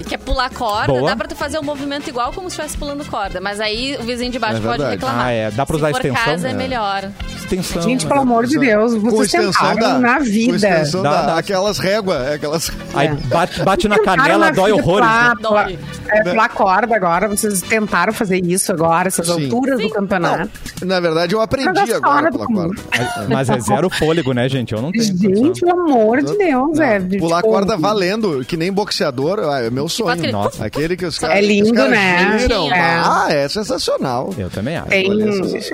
[0.00, 1.08] e quer pular corda, Boa.
[1.10, 3.40] dá pra tu fazer um movimento igual como se estivesse pulando corda.
[3.40, 5.26] Mas aí o vizinho de baixo É pode reclamar.
[5.26, 5.50] Ah, é.
[5.50, 6.24] Dá pra usar Se for extensão?
[6.24, 6.54] casa é É.
[6.54, 7.08] melhor.
[7.36, 7.82] Extensão.
[7.82, 8.08] Gente, né?
[8.08, 10.58] pelo amor de Deus, vocês tentaram na vida.
[10.58, 11.38] Dá, da, dá.
[11.38, 12.70] aquelas réguas, aquelas...
[12.94, 15.06] Aí bate, bate na canela, na dói horrores.
[15.08, 15.34] pular- né?
[15.40, 15.78] pular- Dói.
[16.10, 19.44] É, pular corda agora, vocês tentaram fazer isso agora, essas Sim.
[19.44, 20.50] alturas do campeonato.
[20.82, 22.68] Na verdade, eu aprendi agora comum.
[22.74, 22.82] corda.
[23.28, 24.74] Mas é zero fôlego, né, gente?
[24.74, 25.27] Eu não tenho.
[25.36, 27.00] Gente, pelo amor de Deus, é.
[27.18, 30.10] Pular tipo, corda valendo, que nem boxeador, ah, é meu sonho.
[30.10, 30.64] aquele- Nossa.
[30.64, 31.36] Aquele que os caras.
[31.36, 32.38] É lindo, caras né?
[32.38, 32.72] giram.
[32.72, 32.80] É.
[33.04, 34.34] Ah, é sensacional.
[34.38, 34.88] Eu também acho.
[34.88, 35.08] Tem,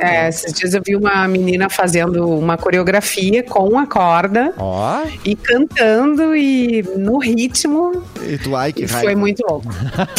[0.01, 5.35] é, esses dias eu vi uma menina fazendo uma coreografia com a corda Ó, e
[5.37, 9.67] cantando e no ritmo E tu, ai, que foi muito louco.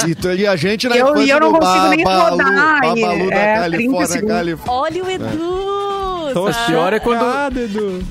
[0.07, 3.01] E, tu, e a gente na Eu- e eu não consigo nem Babalu, rodar, e-
[3.01, 4.27] da é, 30 Califórnia.
[4.27, 4.55] Califórnia.
[4.67, 6.33] Olha o Edu!
[6.33, 6.65] tô sabe?
[6.67, 8.03] pior é quando- chocado, Edu.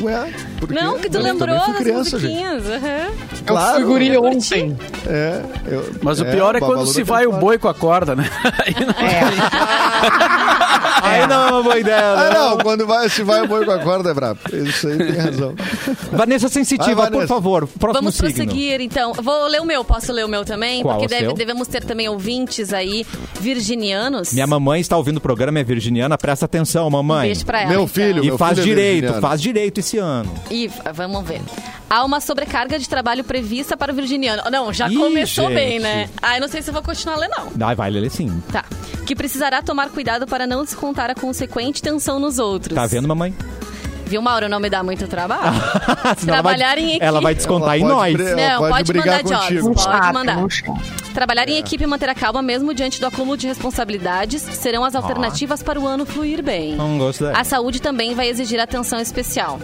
[0.00, 0.12] Ué,
[0.66, 0.82] por quê?
[0.82, 2.32] Não, que tu lembrou das criança, gente.
[2.32, 2.62] musiquinhas.
[2.66, 3.10] aham.
[3.46, 3.80] Claro.
[3.82, 4.54] eu Eu curti.
[4.54, 4.76] ontem.
[5.06, 8.14] É, eu- Mas o é, pior é quando se vai o boi com a corda,
[8.16, 8.28] né?
[8.64, 8.94] Aí não-
[11.02, 12.12] Aí não é uma boa ideia.
[12.12, 12.38] Ah, né?
[12.38, 14.40] não, quando vai, se vai o boi com a corda é brabo.
[14.52, 15.54] Isso aí tem razão.
[16.12, 17.34] Vanessa Sensitiva, Vai, por Vanessa.
[17.34, 17.66] favor.
[17.78, 18.30] Próximo Vamos signo.
[18.32, 19.12] prosseguir, então.
[19.14, 19.84] Vou ler o meu.
[19.84, 20.82] Posso ler o meu também?
[20.82, 23.04] Qual Porque deve- devemos ter também ouvintes aí
[23.40, 24.32] virginianos.
[24.32, 26.16] Minha mamãe está ouvindo o programa, é virginiana.
[26.16, 27.26] Presta atenção, mamãe.
[27.26, 27.68] Beijo pra ela.
[27.70, 27.88] Meu então.
[27.88, 28.24] filho.
[28.24, 29.20] E Meu faz filho é direito, virginiano.
[29.28, 30.32] faz direito esse ano.
[30.54, 31.40] E vamos ver.
[31.90, 34.40] Há uma sobrecarga de trabalho prevista para o virginiano.
[34.52, 35.54] Não, já Ih, começou gente.
[35.56, 36.08] bem, né?
[36.22, 37.50] Ah, eu não sei se eu vou continuar a ler, não.
[37.68, 38.40] Ah, vai ler sim.
[38.52, 38.64] Tá.
[39.04, 42.72] Que precisará tomar cuidado para não descontar a consequente tensão nos outros.
[42.76, 43.34] Tá vendo, mamãe?
[44.06, 44.48] Viu, Mauro?
[44.48, 45.42] Não me dá muito trabalho.
[45.56, 47.04] Ela vai- Trabalhar em equipe.
[47.04, 48.36] Ela vai descontar Ela em pode nós.
[48.36, 49.62] Não, pode pode, brigar mandar jobs.
[49.64, 50.46] Pode chato, mandar.
[51.14, 54.94] Trabalhar em equipe e manter a calma, mesmo diante do acúmulo de responsabilidades, serão as
[54.94, 56.76] alternativas para o ano fluir bem.
[56.76, 57.28] Não gostei.
[57.34, 59.58] A saúde também vai exigir atenção especial.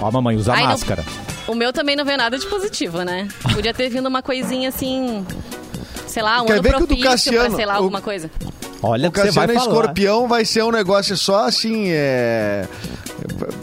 [0.00, 1.04] Ó, mamãe, usa Ai, não- máscara.
[1.46, 3.26] O meu também não veio nada de positivo, né?
[3.54, 5.26] Podia ter vindo uma coisinha assim.
[6.06, 7.76] Sei lá, um Quer ano ver que o do propício Cassiano- pra, sei lá, o-
[7.78, 8.30] alguma coisa.
[8.82, 9.70] Olha O que você vai Cassiano falar.
[9.76, 12.66] Escorpião vai ser um negócio só assim, é...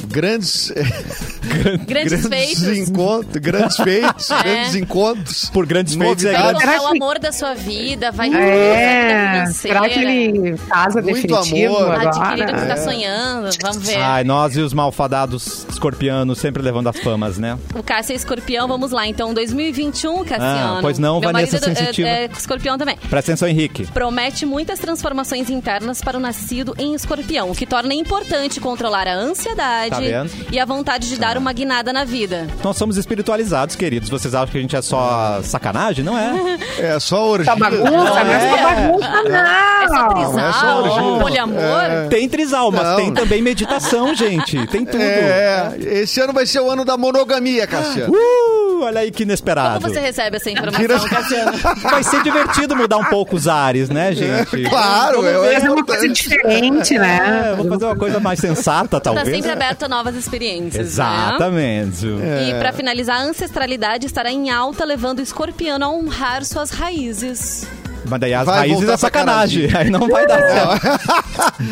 [0.07, 0.71] Grandes...
[1.87, 2.63] Grandes feitos.
[2.89, 4.43] encontros, grandes feitos, É.
[4.43, 5.49] grandes encontros.
[5.51, 6.57] Por grandes feitos é Vai grande.
[6.63, 12.07] encontrar o amor da sua vida, vai É, será que ele casa Muito definitivo amor.
[12.07, 12.65] adquirir o que agora?
[12.67, 13.49] tá sonhando?
[13.61, 13.97] Vamos ver.
[13.97, 17.57] Ai, nós e os malfadados escorpianos sempre levando as famas, né?
[17.75, 19.07] O Cássio é escorpião, vamos lá.
[19.07, 20.77] Então, 2021, Cassiano.
[20.77, 22.07] Ah, pois não, Meu Vanessa é- Sensitiva.
[22.09, 22.97] É, é escorpião também.
[23.09, 23.85] Presta atenção, Henrique.
[23.87, 25.04] Promete muitas transformações
[25.49, 30.25] internas para o nascido em escorpião, o que torna importante controlar a ânsia, sociedade Tá
[30.51, 32.47] e a vontade de dar uma guinada na vida.
[32.63, 34.09] Nós somos espiritualizados, queridos.
[34.09, 36.03] Vocês acham que a gente é só sacanagem?
[36.03, 36.57] Não é.
[36.79, 37.51] É só orgia.
[37.53, 40.09] Tá bagunça, não é só bagunça, É só não.
[40.09, 41.21] trisal, é só orgia.
[41.21, 42.07] poliamor.
[42.09, 42.95] Tem trisal, mas Não.
[42.97, 44.65] tem também meditação, gente.
[44.67, 45.01] Tem tudo.
[45.01, 48.13] É, esse ano vai ser o ano da monogamia, Cassiano.
[48.13, 49.81] Uh, olha aí que inesperado.
[49.81, 51.57] Como você recebe essa Tira- informação, Cassiano?
[51.81, 54.63] Vai ser divertido mudar um pouco os ares, né, gente?
[54.69, 55.53] Claro, Vamos é.
[55.55, 57.53] Fazer uma coisa diferente, É, né?
[57.57, 59.29] vou fazer uma coisa mais sensata, Tá talvez.
[59.35, 60.75] sempre aberto a novas experiências.
[60.75, 60.81] Né?
[60.81, 62.05] Exatamente.
[62.05, 67.67] E pra finalizar, a ancestralidade estará em alta, levando o escorpiano a honrar suas raízes.
[68.07, 69.69] Mas daí as Vai raízes é sacanagem.
[69.75, 70.39] Aí não vai dar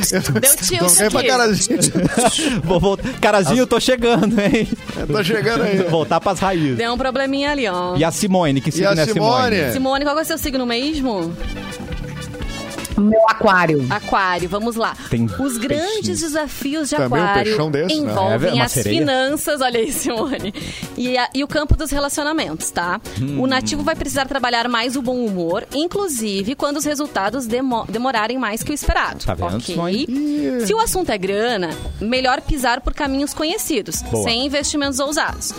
[0.02, 0.34] certo.
[0.34, 1.48] Deu tilt vem pra.
[2.64, 3.10] Vou voltar.
[3.20, 4.68] Carazinho, eu tô chegando, hein?
[5.12, 5.78] Tá chegando aí.
[5.84, 6.78] Voltar pras raízes.
[6.78, 7.96] Deu um probleminha ali, ó.
[7.96, 9.56] E a Simone, que signo a é Simone?
[9.56, 9.74] Simone?
[9.74, 11.34] Simone, qual é o seu signo mesmo?
[12.98, 13.86] Meu aquário.
[13.90, 14.96] Aquário, vamos lá.
[15.10, 16.20] Tem Os grandes peixinhos.
[16.20, 18.10] desafios de Também um Aquário peixão desse, né?
[18.10, 19.00] É, envolvem uma as sereia.
[19.00, 20.54] finanças, olha aí, Simone,
[20.98, 23.00] e, a- e o campo dos relacionamentos, tá?
[23.22, 23.42] Hum.
[23.42, 28.38] O nativo vai precisar trabalhar mais o bom humor, inclusive quando os resultados demo- demorarem
[28.38, 29.24] mais que o esperado.
[29.26, 29.62] Tá vendo, ok?
[29.62, 30.08] Simone?
[30.66, 31.70] Se o assunto é grana,
[32.02, 34.24] melhor pisar por caminhos conhecidos, Boa.
[34.24, 35.54] sem investimentos ousados.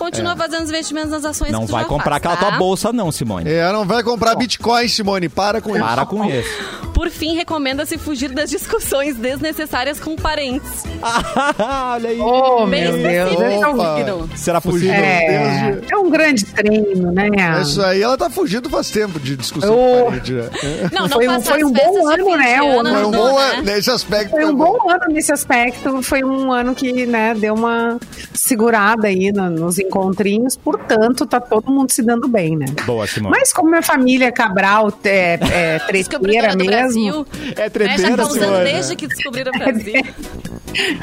[0.00, 2.46] Continua fazendo os investimentos nas ações Não que tu vai já comprar faz, aquela tá?
[2.48, 3.48] tua bolsa, não, Simone.
[3.50, 5.28] É, não vai comprar Bitcoin, Simone.
[5.28, 5.84] Para com isso.
[5.84, 6.48] Para com isso.
[6.94, 10.84] Por fim, recomenda-se fugir das discussões desnecessárias com parentes.
[11.92, 12.20] Olha aí.
[12.20, 13.30] Oh, Bem meu Deus.
[13.32, 14.36] específico, é Opa.
[14.36, 14.92] Será possível?
[14.92, 17.28] É, é um grande treino, né?
[17.62, 19.98] Isso aí, ela tá fugindo faz tempo de discussão Oh.
[19.98, 20.32] com parede.
[20.34, 20.50] né?
[20.92, 22.54] Não, não Foi um- faça foi as um festas bom de ano, fim de né?
[22.56, 23.44] Ano, Foi um não, bom né?
[23.52, 24.30] ano, nesse aspecto.
[24.30, 26.02] Foi um bom ano nesse aspecto.
[26.02, 27.98] Foi um ano que, né, deu uma
[28.34, 30.56] segurada aí no- nos encontrinhos.
[30.56, 32.66] Portanto, tá todo mundo se dando bem, né?
[32.86, 33.36] Boa, Simone.
[33.38, 37.26] Mas como minha família é Cabral é, é treteira mesmo, Brasil.
[37.34, 37.54] É né?
[37.64, 38.64] Já treteira, estão usando Simone.
[38.64, 40.02] desde que descobriram o Brasil.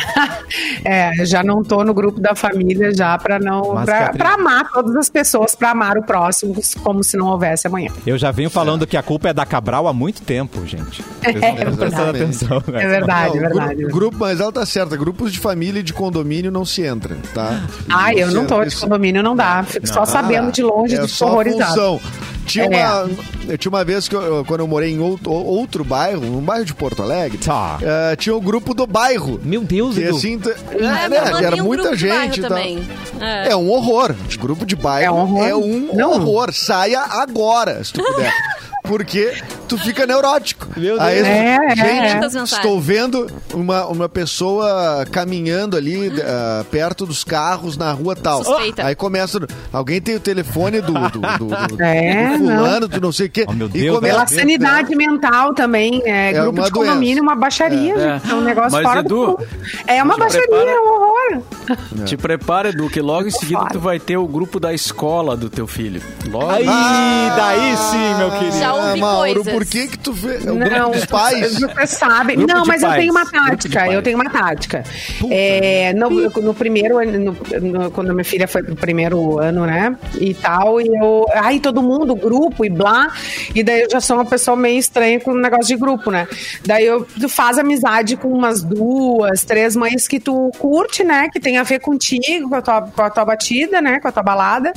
[0.83, 3.75] é, já não tô no grupo da família já para não
[4.17, 7.89] pra amar todas as pessoas, para amar o próximo como se não houvesse amanhã.
[8.05, 11.03] Eu já venho falando que a culpa é da Cabral há muito tempo, gente.
[11.21, 12.23] Vocês não estão prestando verdade.
[12.23, 12.83] atenção, né?
[12.83, 13.75] É verdade, Não, é verdade.
[13.83, 14.95] gru- grupo, mas ela tá certa.
[14.95, 17.61] Grupos de família e de condomínio não se entra, tá?
[17.89, 19.63] Ai, eu não tô de Isso- condomínio, não dá.
[19.63, 21.69] Fico só Ah, sabendo de longe é só horrorizado.
[21.73, 22.01] função.
[22.45, 22.67] Tinha, É.
[23.03, 23.09] uma,
[23.49, 26.63] eu tinha uma vez que eu- quando eu morei em outro, outro bairro, um bairro
[26.63, 27.77] de Porto Alegre, Tá.
[27.81, 29.37] eh, tinha o grupo do bairro.
[29.43, 30.15] Meu Deus, Que Edu.
[30.15, 30.39] assim,
[30.71, 32.39] É, é, né, era um muita gente.
[32.39, 32.87] e também.
[33.19, 33.49] É.
[33.51, 34.13] É um horror.
[34.29, 35.45] De grupo de bairro É um horror.
[35.47, 36.11] é um Não.
[36.13, 36.53] horror.
[36.53, 38.31] Saia agora, se tu puder.
[38.87, 39.33] Porque
[39.67, 40.67] tu fica neurótico.
[40.77, 41.27] Meu Aí, Deus.
[41.27, 42.43] É, é, gente, é.
[42.43, 48.43] Estou vendo uma, uma pessoa caminhando ali ah, perto dos carros na rua tal.
[48.43, 48.85] Suspeita.
[48.85, 49.39] Aí começa.
[49.73, 53.29] Alguém tem o telefone do, do, do- do- É, do fulano, tu não sei o
[53.29, 53.45] quê.
[53.47, 57.21] Oh, meu e Deus, começa Pela sanidade mental também, é, É grupo uma de condomínio,
[57.23, 58.21] uma baixaria, É.
[58.29, 59.37] É um negócio Mas, fora Edu.
[59.85, 62.05] É uma baixaria, prepara- é um horror.
[62.05, 63.73] Te prepara, Edu, que logo em seguida fora.
[63.73, 66.01] tu vai ter o grupo da escola do teu filho.
[66.29, 66.49] Logo.
[66.49, 68.57] Aí, daí sim, meu querido.
[68.59, 69.53] Já ouvi Mauro, coisas.
[69.53, 70.35] por que que tu vê?
[70.45, 71.53] É o Não, grupo dos pais.
[71.59, 72.35] Você sabe.
[72.35, 72.99] Grupo não, mas eu pais.
[73.01, 73.87] tenho uma tática.
[73.91, 74.83] Eu tenho uma tática.
[75.29, 79.95] É, no, no primeiro ano, no- no- quando minha filha foi pro primeiro ano, né?
[80.19, 81.25] E tal, e eu.
[81.33, 83.11] Ai, todo mundo, grupo e blá.
[83.55, 86.27] E daí eu já sou uma pessoa meio estranha com o negócio de grupo, né?
[86.65, 91.27] Daí eu, tu faz amizade com umas duas, três mães que tu curte, né?
[91.31, 93.99] Que tem a ver contigo, com a tua, com a tua batida, né?
[93.99, 94.71] Com a tua balada.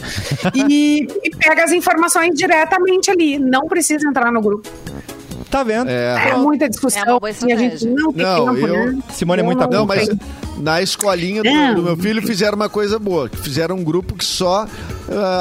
[0.55, 3.39] e, e pega as informações diretamente ali.
[3.39, 4.69] Não precisa entrar no grupo.
[5.51, 5.89] Tá vendo?
[5.91, 6.31] É.
[6.31, 7.03] É muita discussão.
[7.03, 8.99] É e a gente não tem Não, tempo, eu- né?
[9.13, 10.09] Simone é muita não Não, mas
[10.59, 13.29] na escolinha do, do meu filho fizeram uma coisa boa.
[13.29, 14.67] que Fizeram um grupo que só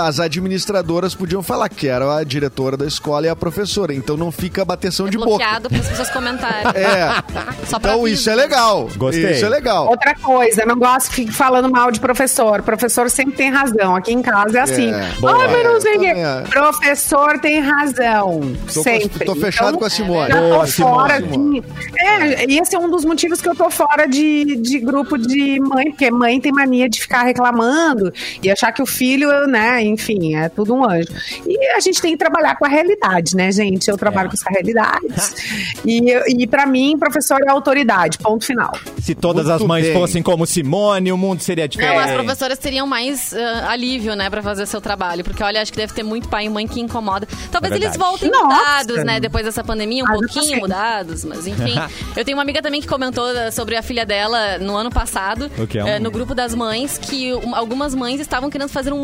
[0.05, 3.93] as administradoras podiam falar, que era a diretora da escola e a professora.
[3.93, 5.29] Então não fica bateção de boca.
[5.29, 6.67] Bloqueado para as pessoas comentarem.
[6.75, 7.09] É.
[7.71, 8.07] Então aviso.
[8.07, 8.89] isso é legal.
[8.97, 9.31] Gostei.
[9.31, 9.87] Isso é legal.
[9.89, 12.63] Outra coisa, não gosto que fique falando mal de professor.
[12.63, 13.95] Professor sempre tem razão.
[13.95, 14.91] Aqui em casa é assim.
[14.91, 15.37] É, boa.
[15.39, 16.05] Ai, mas não sei o quê.
[16.07, 16.41] é.
[16.49, 18.41] Professor tem razão.
[18.73, 19.23] Tô com- sempre.
[19.25, 20.29] tô fechado com a Simone.
[20.31, 20.93] Já Boa, tô Simone.
[20.95, 21.63] fora de...
[21.99, 25.91] É, esse é um dos motivos que eu tô fora de, de grupo de mãe,
[25.91, 28.11] porque mãe tem mania de ficar reclamando
[28.41, 31.07] e achar que o filho, né, enfim, é tudo um anjo.
[31.45, 33.87] E a gente tem que trabalhar com a realidade, né, gente?
[33.89, 34.99] Eu trabalho com essa realidade.
[35.85, 36.11] E,
[36.43, 38.71] e para mim, professor é autoridade, ponto final.
[39.01, 39.93] Se todas Muito as mães bem.
[39.93, 41.95] fossem como Simone, o mundo seria diferente.
[41.95, 45.23] Não, as professoras teriam mais ah, alívio, né, pra fazer seu trabalho.
[45.23, 47.27] Porque, olha, acho que deve ter muito pai e mãe que incomoda.
[47.51, 48.43] Talvez É eles voltem Nossa.
[48.45, 51.75] mudados, né, depois dessa pandemia, um Ah, pouquinho mudados, mas enfim.
[52.15, 55.49] eu tenho uma amiga também que comentou ah, sobre a filha dela no ano passado,
[55.57, 55.79] O quê?
[55.79, 58.99] eh, no grupo das mães, que um- algumas mães estavam querendo fazer um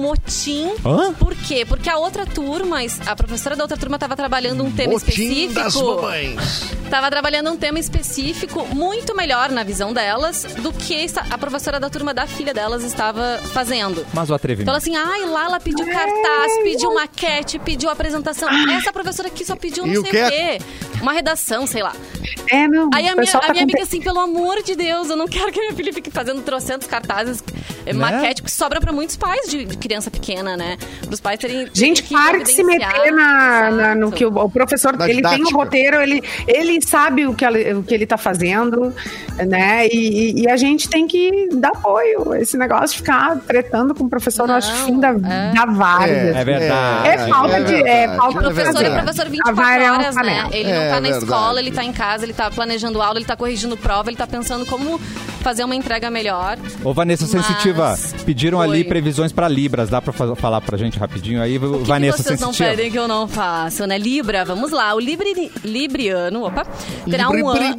[0.45, 0.73] motim.
[0.85, 1.13] Hã?
[1.13, 1.65] Por quê?
[1.65, 5.53] Porque a outra turma, a professora da outra turma estava trabalhando um tema Motim específico.
[5.53, 6.75] das mamães.
[6.89, 11.89] Tava trabalhando um tema específico muito melhor na visão delas do que a professora da
[11.89, 14.05] turma da filha delas estava fazendo.
[14.13, 14.69] Mas o atrevimento.
[14.69, 18.47] Então, assim, ai, lá ela pediu cartaz, pediu maquete, pediu apresentação.
[18.71, 20.65] Essa professora aqui só pediu não E sei que o é- quê.
[21.01, 21.93] Uma redação, sei lá.
[22.51, 22.89] É, não.
[22.93, 25.27] Aí a minha, pessoal a tá minha amiga, assim, pelo amor de Deus, eu não
[25.27, 27.43] quero que a minha filha fique fazendo trocentos cartazes,
[27.85, 27.99] eh, Né?
[27.99, 30.24] maquete, porque sobra pra muitos pais de, de criança pequena,
[30.57, 30.77] né?
[31.05, 31.67] Pros pais terem.
[31.73, 35.05] Gente, terem que para de se meter na, na- no que o, o professor Na
[35.05, 35.49] ele tem didática.
[35.49, 38.93] um roteiro, ele, ele sabe o que, ele- o que ele tá fazendo,
[39.47, 39.87] né?
[39.87, 42.33] E, e a gente tem que dar apoio.
[42.35, 45.53] Esse negócio de ficar tretando com o professor, eu acho Não, fim da, é.
[45.53, 46.33] da várzea.
[46.35, 47.07] É verdade.
[47.07, 50.49] É falta de- é falta O professor é professor A 24 vara é horas, né?
[50.51, 51.23] Ele É não tá na verdade.
[51.25, 54.25] escola, ele tá em casa, ele tá planejando aula, ele tá corrigindo prova, ele tá
[54.27, 54.99] pensando como
[55.45, 56.57] fazer uma entrega melhor.
[56.83, 58.83] Ô, Vanessa Mas- Sensitiva, pediram ali Oi.
[58.83, 59.89] previsões pra Libras.
[59.89, 62.69] Dá pra fa- falar pra gente rapidinho aí, O que, Vanessa que vocês não Sensitiva?
[62.71, 63.95] pedem que eu não faço, né?
[63.95, 64.95] Libra, vamos lá.
[64.95, 66.65] O Libri, Libriano, opa,
[67.07, 67.75] terá Libri, um ano...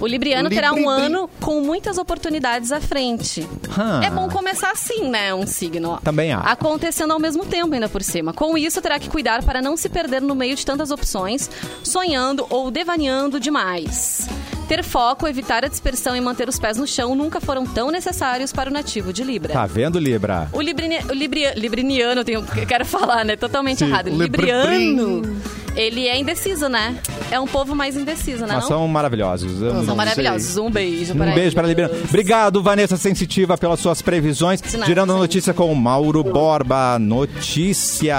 [0.00, 1.04] O Libriano terá Libri, um bri.
[1.04, 3.42] ano com muitas oportunidades à frente.
[3.78, 4.02] Hum.
[4.02, 5.32] É bom começar assim, né?
[5.32, 6.00] Um signo.
[6.02, 6.48] Também acho.
[6.48, 8.32] Acontecendo ao mesmo tempo, ainda por cima.
[8.32, 11.48] Com isso, terá que cuidar para não se perder no meio de tantas opções,
[11.84, 14.26] sonhando ou devaneando demais.
[14.72, 18.54] Ter foco, evitar a dispersão e manter os pés no chão nunca foram tão necessários
[18.54, 19.52] para o nativo de Libra.
[19.52, 20.48] Tá vendo, Libra?
[20.50, 23.36] O, Librini, o Libri- Libriniano, eu, tenho, eu quero falar, né?
[23.36, 24.06] Totalmente Sim, errado.
[24.08, 25.36] Libri- Libriano,
[25.76, 26.96] ele é indeciso, né?
[27.30, 28.54] É um povo mais indeciso, né?
[28.54, 28.68] Mas não?
[28.68, 29.62] são maravilhosos.
[29.62, 29.84] Amo.
[29.84, 30.56] São maravilhosos.
[30.56, 31.66] Um beijo Um para beijo para.
[31.68, 31.94] Libriano.
[32.08, 34.62] Obrigado, Vanessa Sensitiva, pelas suas previsões.
[34.72, 36.98] Nada, Girando a notícia com o Mauro Borba.
[36.98, 38.16] Notícia.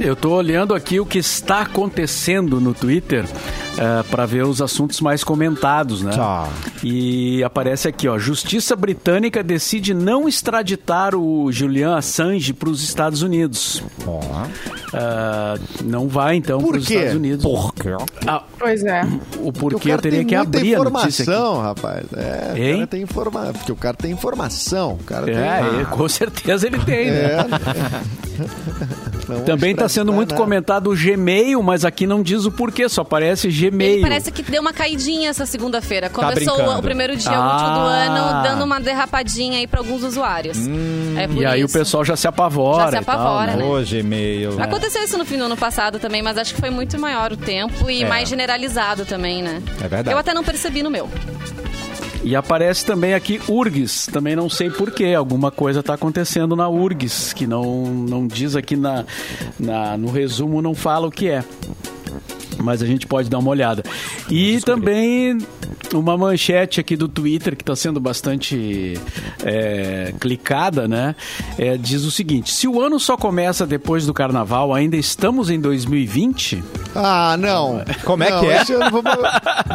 [0.00, 3.26] Eu tô olhando aqui o que está acontecendo no Twitter
[4.10, 6.12] para ver os assuntos mais comentados, né?
[6.14, 6.48] Tá.
[6.82, 13.22] E aparece aqui, ó, Justiça Britânica decide não extraditar o Julian Assange para os Estados
[13.22, 13.82] Unidos.
[14.06, 14.20] Ó.
[14.92, 15.54] Ah,
[15.84, 16.90] não vai então para os?
[16.90, 17.44] Estados Unidos.
[17.44, 17.90] Por quê?
[18.26, 19.02] Ah, Pois é.
[19.38, 21.30] o porquê o eu teria que abrir a notícia aqui.
[21.30, 22.04] informação, rapaz.
[22.14, 22.74] É, o Hein?
[22.74, 23.52] cara tem informação.
[23.54, 24.92] Porque o cara tem informação.
[25.00, 25.34] O cara É,
[25.70, 25.80] tem...
[25.80, 27.36] é, com certeza ele tem, né?
[27.36, 27.40] É.
[29.46, 30.42] Também está sendo muito nada.
[30.42, 33.69] comentado o Gmail, mas aqui não diz o porquê, só aparece Gmail.
[33.72, 36.08] Ele parece que deu uma caidinha essa segunda-feira.
[36.10, 36.78] Começou brincando.
[36.78, 37.56] o primeiro dia Ah.
[37.56, 40.58] útil do ano, dando uma derrapadinha aí para alguns usuários.
[41.16, 41.74] é por E aí isso.
[41.74, 42.90] o pessoal já se apavora.
[42.92, 43.64] Já se e tal, apavora, né?
[43.64, 44.62] Ô, Gmail.
[44.62, 47.36] Aconteceu isso no fim do ano passado também, mas acho que foi muito maior o
[47.36, 48.08] tempo e É.
[48.08, 49.62] mais generalizado também, né?
[49.82, 50.10] É verdade.
[50.10, 51.08] Eu até não percebi no meu.
[52.22, 57.32] E aparece também aqui URGS, também não sei porquê, alguma coisa está acontecendo na URGS,
[57.32, 59.06] que não, não diz aqui na,
[59.58, 61.42] na- no resumo, não fala o que é.
[62.62, 63.82] Mas a gente pode dar uma olhada.
[64.30, 65.38] E também
[65.94, 68.94] uma manchete aqui do Twitter que está sendo bastante
[69.44, 71.14] é, clicada, né?
[71.58, 75.60] É, diz o seguinte: se o ano só começa depois do carnaval, ainda estamos em
[75.60, 76.62] 2020?
[76.94, 77.82] Ah, não.
[78.04, 78.62] Como é Não, que é?
[78.62, 79.18] esse ano vamos,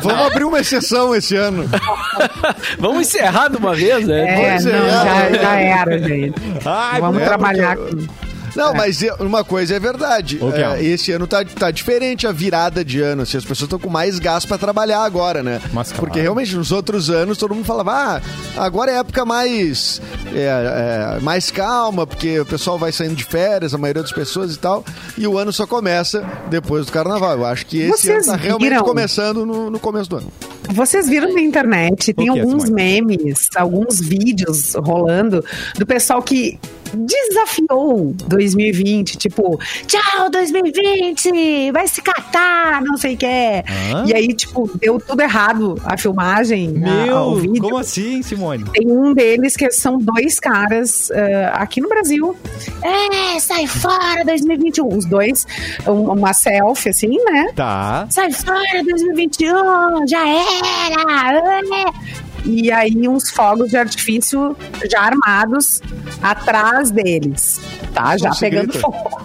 [0.04, 1.66] vamos abrir uma exceção esse ano.
[2.80, 4.30] Vamos encerrar de uma vez, né?
[4.30, 4.90] É, Pois não, é.
[4.90, 6.36] já, já era, gente.
[6.66, 8.25] Ai, Vamos é, trabalhar porque- com.
[8.56, 10.38] Não, mas é- uma coisa é verdade.
[10.42, 10.80] O que é?
[10.80, 13.24] É, esse ano tá, tá diferente a virada de ano.
[13.24, 15.62] Assim, as pessoas estão com mais gás pra trabalhar agora, né?
[15.74, 16.06] Mas claro.
[16.06, 18.22] Porque realmente nos outros anos todo mundo falava, ah,
[18.58, 20.02] agora é a época mais,
[20.34, 24.56] é, é, mais calma, porque o pessoal vai saindo de férias, a maioria das pessoas
[24.56, 24.84] e tal.
[25.18, 27.34] E o ano só começa depois do carnaval.
[27.34, 28.84] Eu acho que esse Vocês ano tá realmente viram?
[28.84, 30.32] começando no, no começo do ano.
[30.70, 35.44] Vocês viram na internet, tem que, alguns memes, alguns vídeos rolando
[35.78, 36.60] do pessoal que
[36.96, 43.26] desafiou 2020, tipo, tchau 2020, vai se catar, não sei o que.
[43.26, 44.06] Hã?
[44.08, 47.62] E aí, tipo, deu tudo errado a filmagem, a- o Meu, vídeo.
[47.62, 48.64] como assim, Simone?
[48.74, 52.36] Tem um deles que são dois caras eh, aqui no Brasil.
[52.82, 54.88] É, sai fora 2021.
[54.96, 55.46] Os dois,
[55.88, 57.48] um- uma selfie assim, né?
[57.56, 58.08] Tá.
[58.10, 61.36] Sai fora 2021, já era!
[61.36, 62.35] é.
[62.46, 64.56] E aí uns fogos de artifício
[64.90, 65.82] já armados
[66.22, 67.60] atrás deles,
[67.94, 68.16] tá?
[68.18, 68.80] Já se pegando grita.
[68.80, 69.22] fogo.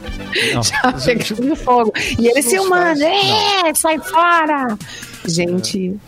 [0.55, 0.63] Não.
[0.63, 1.93] Já pegando fogo.
[2.19, 3.01] E eles Não se faz.
[3.01, 4.79] é, sai fora!
[5.27, 5.99] Gente,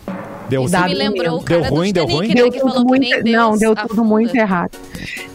[0.53, 2.27] Deu Isso me lembrou o Deu cara ruim, do deu ruim?
[2.27, 4.71] né, deu que tudo falou que muito, não, deu tudo muito errado.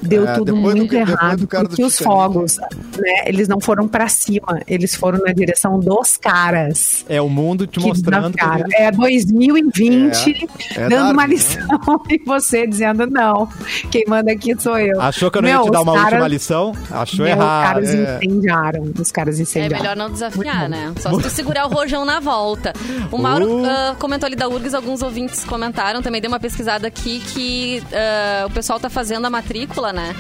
[0.01, 4.95] Deu É, tudo muito errado, porque os fogos, né, eles não foram pra cima, eles
[4.95, 7.05] foram na direção dos caras.
[7.09, 11.27] É o mundo te Que mostrando que cara, eles- é 2020, É, é dando uma
[11.27, 11.35] né?
[11.35, 11.61] lição
[12.11, 13.49] e você dizendo não.
[13.91, 15.01] Quem manda aqui sou eu.
[15.01, 16.73] Achou que eu não Meu, ia te dar uma caras- última lição?
[16.91, 17.83] Achou meu, errado.
[17.83, 18.17] Os caras é.
[18.25, 18.93] incendiaram.
[18.99, 19.77] Os caras É incendiaram.
[19.83, 20.93] melhor não desafiar, né?
[21.01, 22.73] Só se tu segurar o rojão na volta.
[23.11, 23.67] O Mauro Uh.
[23.67, 28.47] ah, comentou ali da URGS, alguns ouvintes comentaram, também dei uma pesquisada aqui que ah,
[28.47, 30.15] o pessoal tá fazendo a matrícula, né?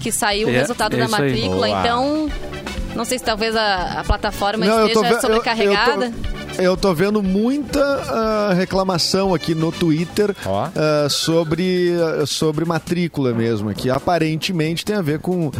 [0.00, 2.28] Que saiu o É, resultado é da matrícula, então.
[2.94, 6.12] Não sei se talvez a, a plataforma Não, esteja ve- eu- eu tô- sobrecarregada.
[6.58, 10.68] Eu tô vendo muita ah, reclamação aqui no Twitter Ó.
[10.76, 15.50] ah, sobre, ah, sobre matrícula mesmo, que aparentemente tem a ver com,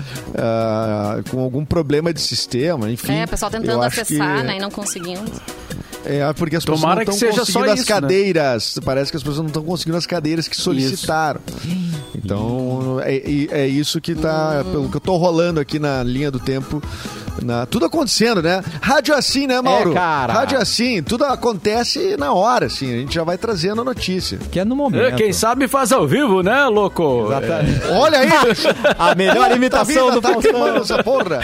[1.30, 3.14] com algum problema de sistema, enfim.
[3.14, 4.56] É, o pessoal tentando acessar, que- né?
[4.56, 5.30] E não conseguindo.
[6.04, 8.00] É, porque as pessoas Tomara não que estão conseguindo as isso, né?
[8.00, 8.78] cadeiras.
[8.84, 11.40] Parece que as pessoas não estão conseguindo as cadeiras que solicitaram.
[12.14, 16.30] Então, é, é- é isso que tá, pelo que eu tô rolando aqui na linha
[16.30, 16.82] do tempo.
[17.42, 18.62] Na- tudo acontecendo, né?
[18.80, 19.90] Rádio assim, né, Mauro?
[19.92, 20.32] É, cara.
[20.32, 22.92] Rádio assim, tudo acontece na hora, assim.
[22.92, 24.38] A gente já vai trazendo a notícia.
[24.50, 25.16] Que é no É, momento.
[25.16, 27.26] Quem sabe faz ao vivo, né, louco?
[27.28, 27.80] Exatamente.
[27.90, 28.28] Olha aí!
[28.98, 30.76] A melhor imitação Tá do tá Faustão.
[30.76, 31.40] essa porra.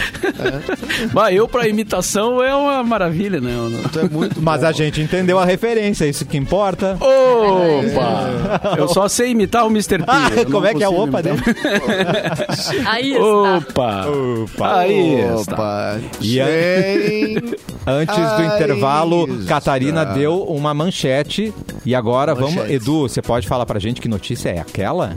[1.13, 3.51] Mas eu pra imitação é uma maravilha, né?
[3.51, 4.67] Não- é muito Mas bom.
[4.67, 6.97] a gente entendeu a referência, isso que importa.
[6.99, 8.75] Opa!
[8.77, 9.99] Eu só sei imitar o Mr.
[9.99, 10.05] P.
[10.07, 11.41] Ah, como é que é o opa imitar- dele?
[12.87, 13.23] Aí está.
[13.25, 14.05] Opa!
[14.07, 14.77] Opa.
[14.79, 15.53] Aí está.
[15.53, 15.78] Opa,
[16.21, 16.45] E a-.
[17.87, 19.45] Antes do intervalo.
[19.45, 21.53] Catarina deu uma manchete.
[21.85, 22.55] E agora vamos.
[22.55, 22.73] Manchete.
[22.73, 25.15] Edu, você pode falar pra gente que notícia é aquela?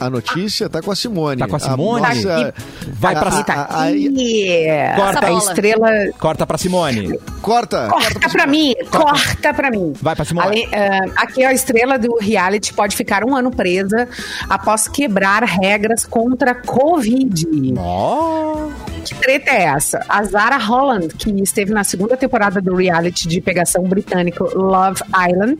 [0.00, 1.36] A notícia tá com a Simone.
[1.38, 2.02] Tá com a Simone?
[2.24, 2.54] nossa-
[2.98, 4.96] Vai pra- a- Tá a- a-.
[4.96, 5.26] Corta.
[5.26, 5.88] A estrela.
[6.18, 7.18] Corta pra Simone.
[7.40, 7.86] Corta.
[7.88, 9.92] Corta pra mim, corta pra mim.
[10.02, 10.66] Vai pra Simone.
[10.72, 14.08] Ah, aqui a estrela do reality pode ficar um ano presa
[14.48, 17.46] após quebrar regras contra a Covid.
[17.78, 18.70] Ó.
[19.04, 20.04] Que treta é essa?
[20.08, 25.58] A Zara Holland, que esteve na segunda temporada do reality de pegação britânico Love Island,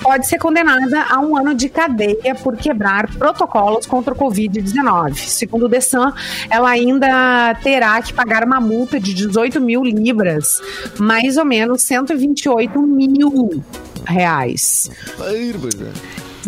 [0.00, 5.14] pode ser condenada a um ano de cadeia por quebrar protocolos contra o Covid-19.
[5.16, 6.12] Segundo o The Sun,
[6.48, 10.60] ela ainda terá que pagar uma multa de 18 mil libras,
[10.98, 13.64] mais ou menos 128 mil
[14.06, 14.90] reais.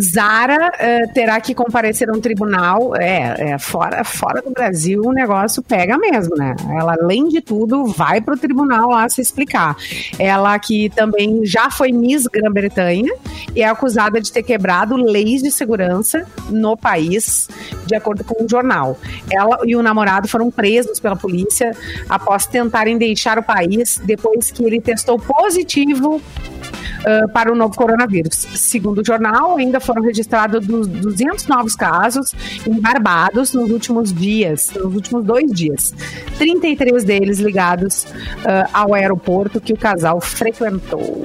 [0.01, 2.94] Zara eh, terá que comparecer a um tribunal.
[2.97, 6.55] É, é, fora, fora do Brasil o negócio pega mesmo, né?
[6.70, 9.76] Ela, além de tudo, vai pro tribunal lá se explicar.
[10.18, 13.12] Ela que também já foi Miss Grã-Bretanha
[13.55, 17.49] e é acusada de ter quebrado leis de segurança no país,
[17.86, 18.99] de acordo com o jornal.
[19.30, 21.72] Ela e o namorado foram presos pela polícia
[22.09, 26.20] após tentarem deixar o país depois que ele testou positivo
[27.05, 28.34] ah, para o novo coronavírus.
[28.55, 32.32] Segundo o jornal, ainda foram registrados du- 200 novos casos
[32.66, 35.92] em Barbados nos últimos dias, nos últimos dois dias.
[36.38, 38.07] 33 deles ligados
[38.44, 41.24] ah, ao aeroporto que o casal frequentou.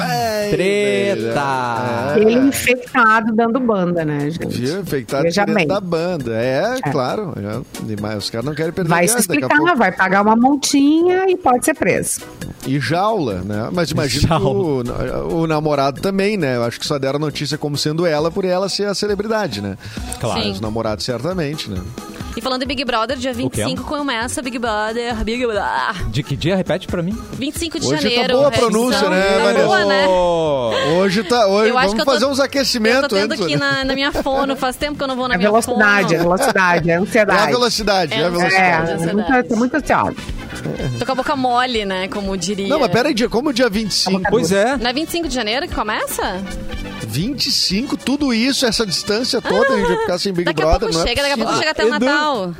[0.00, 2.14] Ai, Treta.
[2.16, 2.20] É.
[2.20, 4.60] Ele infectado dando banda, né, gente?
[4.60, 4.80] Viu?
[4.80, 5.66] Infectado Veja bem.
[5.66, 6.32] da banda.
[6.34, 6.90] É, É.
[6.90, 7.32] claro.
[7.40, 9.76] já- os caras não querem perder Vai a se explicar, pouco.
[9.76, 12.20] vai pagar uma multinha e pode ser preso.
[12.66, 13.68] E jaula, né?
[13.72, 14.82] Mas imagina o,
[15.42, 16.56] o namorado também, né?
[16.56, 19.76] Eu acho que só deram notícia como sendo ela por ela ser a celebridade, né?
[20.20, 20.42] Claro.
[20.42, 20.48] Sim.
[20.50, 21.80] Mas o namorado certamente, né?
[22.36, 23.38] E falando em Big Brother, dia quê?
[23.38, 26.08] 25 começa Big Brother, Big Brother.
[26.10, 26.54] De que dia?
[26.54, 27.16] Repete pra mim.
[27.32, 28.34] 25 de Hoje tá janeiro.
[28.34, 29.64] boa a edição- pronúncia, né, tá Vanessa?
[29.66, 30.06] boa, né?
[30.98, 31.46] Hoje tá.
[31.46, 33.46] Hoje Eu acho vamos que eu tô- fazer uns Eu aquecimentos tô tendo antes.
[33.46, 33.56] ir né?
[33.56, 36.18] na, na minha fono, faz tempo que eu não vou na É minha velocidade, é
[36.18, 36.30] fono.
[36.36, 37.52] velocidade, é É a ansiedade.
[37.52, 38.54] velocidade, é, a É, velocidade.
[38.90, 39.14] É, Ansiedade.
[39.32, 40.16] muito, tô muito ansiosa.
[40.98, 42.68] Tô com a boca mole, né, como diria.
[42.68, 44.76] Não, mas peraí, dia- como o dia 25, Pois é.
[44.76, 46.42] Não é 25 de janeiro que começa?
[47.16, 50.80] 25, tudo isso, essa distância toda, a gente vai ficar sem Big daqui a Brother,
[50.80, 52.04] pouco não é chega, daqui a pouco chega até o Edu.
[52.04, 52.54] Natal.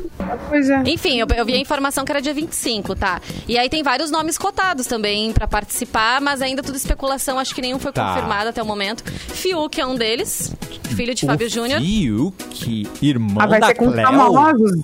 [0.49, 0.83] Pois é.
[0.87, 3.21] Enfim, eu, eu vi a informação que era dia 25, tá?
[3.47, 7.61] E aí tem vários nomes cotados também pra participar, mas ainda tudo especulação, acho que
[7.61, 8.09] nenhum foi Tá.
[8.15, 9.05] confirmado até o momento.
[9.05, 10.53] Fiuk é um deles,
[10.95, 11.81] filho de O Fábio Júnior.
[11.81, 14.07] Fiuk, irmão Ah, vai da ser com Cleo.
[14.07, 14.81] famosos.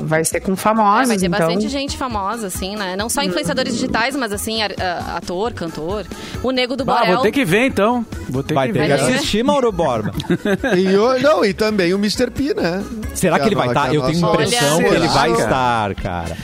[0.00, 1.38] Vai ser com É, famosos, vai ter então.
[1.38, 2.96] bastante gente famosa, assim, né?
[2.96, 4.58] Não só influenciadores digitais, mas assim,
[5.16, 6.04] ator, cantor.
[6.42, 7.14] O Nego do Bah, Borel.
[7.14, 8.04] vou ter que ver então.
[8.28, 8.96] Vou ter Vai que ter ver.
[8.96, 10.12] que Vai assistir, Mauro Borba.
[10.76, 12.30] E, o- não, e também o Mr.
[12.30, 12.84] P, né?
[13.14, 13.88] Será que ele vai estar?
[13.90, 16.36] Que é Eu tenho impressão Olha, que ele vai estar, cara.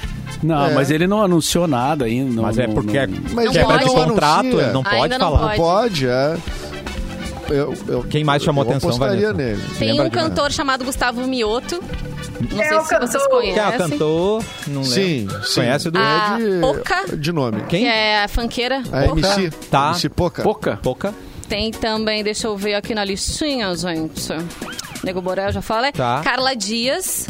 [0.42, 0.74] Não, É.
[0.74, 2.32] mas ele não anunciou nada ainda.
[2.32, 4.62] não- Mas é não- porque é não- Mas quebra de contrato, anuncia.
[4.62, 5.56] ele não pode Ainda não falar.
[5.56, 5.56] pode.
[5.58, 6.36] Pode, é.
[7.50, 9.32] Eu, eu- Quem mais chamou eu atenção, Vanessa?
[9.32, 9.60] nele.
[9.78, 11.82] Tem Lembra um cantor chamado Gustavo Mioto.
[12.40, 13.54] Não É sei o se vocês conhecem.
[13.54, 14.94] Que é o cantor, não lembro.
[14.94, 15.54] Sim, sim.
[15.54, 15.98] Conhece do...
[15.98, 17.16] É de, Poca.
[17.16, 17.62] de nome.
[17.68, 17.82] Quem?
[17.82, 18.82] Que é a funkeira.
[18.92, 19.50] A MC.
[19.70, 19.88] Tá.
[19.90, 20.42] MC Poca.
[20.42, 20.76] Pouca.
[20.82, 21.14] Pouca.
[21.48, 24.28] Tem também, deixa eu ver aqui na listinha, gente.
[25.02, 25.92] Nego Borel, já falei.
[25.92, 26.20] Tá.
[26.22, 27.26] Carla Dias.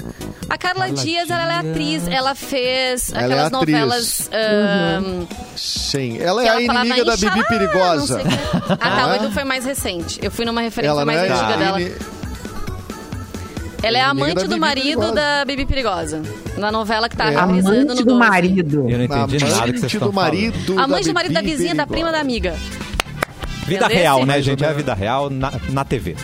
[0.48, 1.70] A Carla, Carla Dias, ela, ela é Dias.
[1.70, 2.08] atriz.
[2.08, 3.60] Ela fez Ela é aquelas atriz.
[3.74, 4.30] novelas...
[4.32, 6.18] ahn, Sim.
[6.20, 8.20] Ela é a ela falava inimiga da Bibi Perigosa.
[8.68, 9.14] Ah, tá, o.
[9.14, 10.18] Edu foi mais recente.
[10.22, 11.78] Eu fui numa referência mais é antiga a dela.
[13.82, 15.12] Ela é amante da do Bibi marido Perigosa.
[15.14, 16.22] da Bibi Perigosa.
[16.58, 17.40] Na novela que tá É.
[17.40, 18.18] reprisando no Amante do 12.
[18.18, 18.86] marido.
[18.90, 20.14] Eu não entendi nada que vocês Amante estão do falando.
[20.14, 22.54] marido Amante da do marido da Bibi vizinha, da prima da amiga.
[23.70, 24.64] Vida real, né, gente?
[24.64, 26.16] É a vida real na, na TV.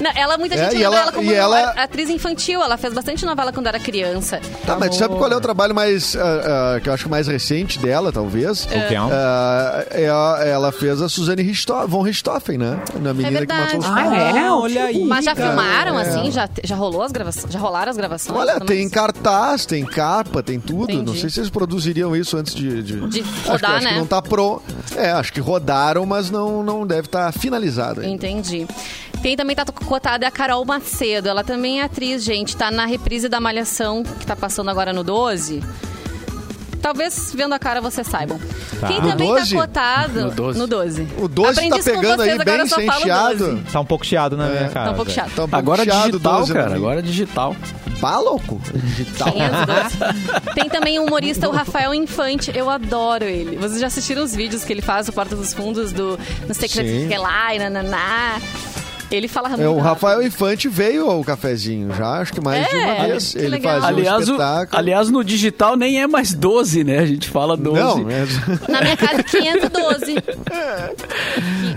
[0.00, 2.62] Não, ela, muita É, gente e lembra ela- ela como e ela- atriz infantil.
[2.62, 4.40] Ela fez bastante novela quando era criança.
[4.66, 7.78] Tá, mas sabe qual é o trabalho mais, ah, ah, que eu acho mais recente
[7.78, 8.64] dela, talvez?
[8.64, 12.80] O que é Ah, é ela fez a Suzane Richthofen, von Richthofen, né?
[13.00, 13.62] Na menina que verdade.
[13.76, 14.36] matou os Ah, pais.
[14.36, 14.50] é?
[14.50, 15.04] olha aí.
[15.04, 15.48] Mas já cara.
[15.48, 16.02] filmaram, é.
[16.02, 16.30] assim?
[16.30, 17.52] Já, já rolou as gravações?
[17.52, 18.38] Já rolaram as gravações?
[18.38, 18.92] Olha, Tudo tem mais?
[18.92, 20.92] cartaz, tem capa, tem tudo.
[20.92, 21.20] Não Entendi.
[21.20, 22.82] sei se eles produziriam isso antes de...
[22.82, 23.98] De, De acho, que- rodar, acho que né?
[23.98, 24.62] não tá pro...
[24.96, 28.12] É, acho que rodaram, mas não, não deve estar finalizado ainda.
[28.12, 28.66] Entendi.
[29.22, 31.28] Quem também tá cotada é a Carol Macedo.
[31.28, 32.56] Ela também é atriz, gente.
[32.56, 35.62] Tá na reprise da Malhação, que tá passando agora no 12.
[36.88, 38.40] Talvez vendo a cara vocês saibam.
[38.86, 39.54] Quem No também 12?
[39.54, 40.58] tá cotado No 12.
[40.58, 41.08] no 12.
[41.18, 43.38] O 12 Aprendi tá isso com pegando vocês, aí bem sem chiado.
[43.38, 43.62] 12.
[43.70, 44.86] Tá um pouco chiado na minha cara.
[44.86, 45.26] Tá um pouco chato.
[45.26, 46.72] Tá um pouco Agora chiado, digital, 12 pra cara.
[46.74, 46.76] mim.
[46.78, 47.56] Agora é digital.
[48.00, 48.58] Bah, louco.
[48.72, 49.32] Digital.
[49.32, 49.96] 512.
[50.54, 52.50] Tem também o humorista, o Rafael Infante.
[52.56, 53.56] Eu adoro ele.
[53.56, 56.68] Vocês já assistiram os vídeos que ele faz, o Porta dos Fundos, do Não sei
[56.68, 58.40] o que lá, e nananá.
[59.10, 59.84] Ele fala muito É, o rápido.
[59.88, 63.32] Rafael Infante veio ao cafezinho já, acho que mais de É, uma vez.
[63.32, 63.74] que Ele legal.
[63.80, 64.78] fazia um Aliás, o- espetáculo.
[64.78, 66.98] aliás, no digital nem é mais 12, né?
[66.98, 67.80] A gente fala 12.
[68.02, 68.26] Não, é...
[68.68, 70.16] Na minha casa, 512.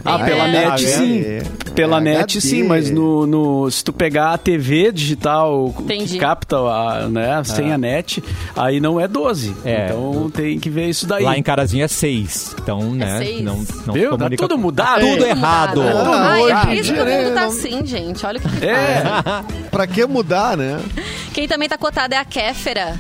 [0.03, 0.25] Ah, É.
[0.25, 0.51] pela É.
[0.51, 1.21] net Ah, sim.
[1.21, 1.43] é.
[1.75, 6.13] Pela É net sim, mas no, no- se tu pegar a TV digital Entendi.
[6.13, 8.21] que capta a, né, sem a net,
[8.55, 9.55] aí não é 12.
[9.63, 9.85] É.
[9.85, 11.23] Então tem que ver isso daí.
[11.23, 12.55] Lá em Carazinho é seis.
[12.61, 13.19] Então, né?
[13.41, 14.09] Não, não Viu?
[14.11, 15.01] Tá comunica- tudo mudado.
[15.01, 15.29] Tudo É.
[15.29, 15.81] errado.
[15.81, 18.25] Ah, Ai, hoje é mundo tá não- assim, gente.
[18.25, 19.03] Olha o que que É.
[19.71, 20.79] pra que mudar, né?
[21.33, 22.95] Quem também tá cotada é a Kéfera.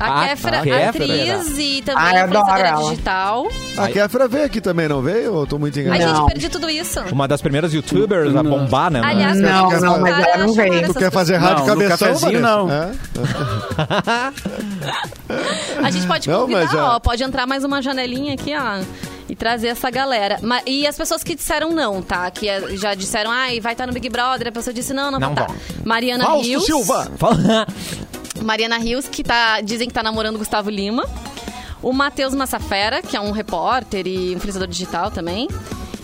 [0.00, 0.88] A Ah, Kéfera, a Kéfera.
[0.90, 2.90] atriz e também Ai, adoro influenciadora ela.
[2.90, 3.46] digital.
[3.78, 5.36] A Kéfera veio aqui também, não veio?
[5.36, 6.02] Eu tô muito enganado?
[6.02, 6.26] gente, Não.
[6.26, 6.98] perdi tudo isso.
[7.12, 9.00] Uma das primeiras youtubers a bombar, né?
[9.04, 10.86] Aliás, Não, pra não, mas ela não veio.
[10.88, 12.68] Tu quer fazer rádio Não, cabeção, não.
[12.72, 12.90] É?
[15.84, 18.82] A gente pode Não, convidar, mas é- ó, pode entrar mais uma janelinha aqui, ó.
[19.32, 20.38] E trazer essa galera.
[20.42, 22.30] Ma- E as pessoas que disseram não, tá?
[22.30, 24.48] Que eh, já disseram, ai, vai estar no Big Brother.
[24.48, 25.56] A pessoa disse, não, não, Não vai vão.
[25.56, 25.78] estar.
[25.86, 26.66] Mariana Fausto Rios.
[26.66, 27.10] Silva!
[27.16, 27.66] Fala-
[28.44, 31.06] Mariana Rios, que tá, dizem que tá namorando o Gustavo Lima.
[31.80, 35.48] O Matheus Massafera, que é um repórter e influenciador digital também.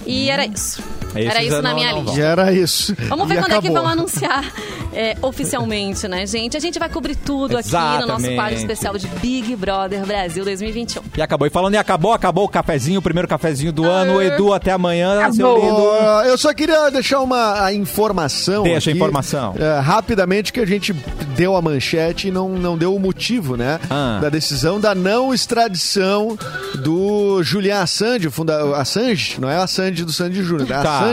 [0.06, 0.82] E era isso.
[1.20, 2.18] Esses era isso na minha não lista.
[2.18, 2.94] E era isso.
[3.08, 3.82] Vamos ver E quando é que acabou.
[3.82, 4.44] vão anunciar
[4.92, 6.56] é, oficialmente, né, gente?
[6.56, 8.34] A gente vai cobrir tudo aqui no nosso Exatamente.
[8.34, 11.02] quadro especial de Big Brother Brasil 2021.
[11.16, 11.46] E acabou.
[11.46, 14.00] E falando em acabou, acabou o cafezinho, o primeiro cafezinho do Ah.
[14.00, 14.20] ano.
[14.22, 15.64] Edu, até amanhã, seu Acabou.
[15.64, 15.82] lindo.
[15.82, 18.62] Ó, Eu só queria deixar uma a informação.
[18.64, 19.54] Deixa a aqui, informação.
[19.58, 20.92] é, rapidamente, que a gente
[21.36, 23.78] deu a manchete e não, não deu o motivo, né?
[23.90, 24.18] Ah.
[24.20, 26.36] Da decisão da não extradição
[26.76, 30.98] do Julian Assange, funda, Assange, não é Assange do Sandy Júnior, é Tá.
[30.98, 31.07] Assange,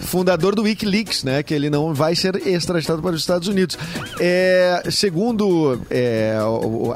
[0.00, 1.42] fundador do Wikileaks, né?
[1.42, 3.78] Que ele não vai ser extraditado para os Estados Unidos.
[4.18, 6.36] É, segundo é,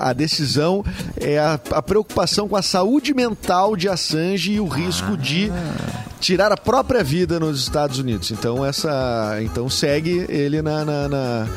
[0.00, 0.84] a decisão,
[1.16, 5.50] é a, a preocupação com a saúde mental de Assange e o risco de
[6.20, 8.30] tirar a própria vida nos Estados Unidos.
[8.30, 11.48] Então essa, então segue ele na, na, na,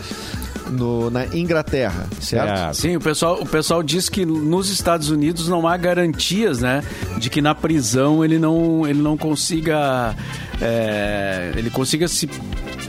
[0.71, 2.47] no- na Inglaterra, certo?
[2.57, 2.73] Certo.
[2.75, 6.83] Sim, o pessoal, o pessoal diz que nos Estados Unidos não há garantias, né,
[7.17, 10.15] de que na prisão ele não, ele não consiga,
[10.61, 12.29] é, ele consiga se,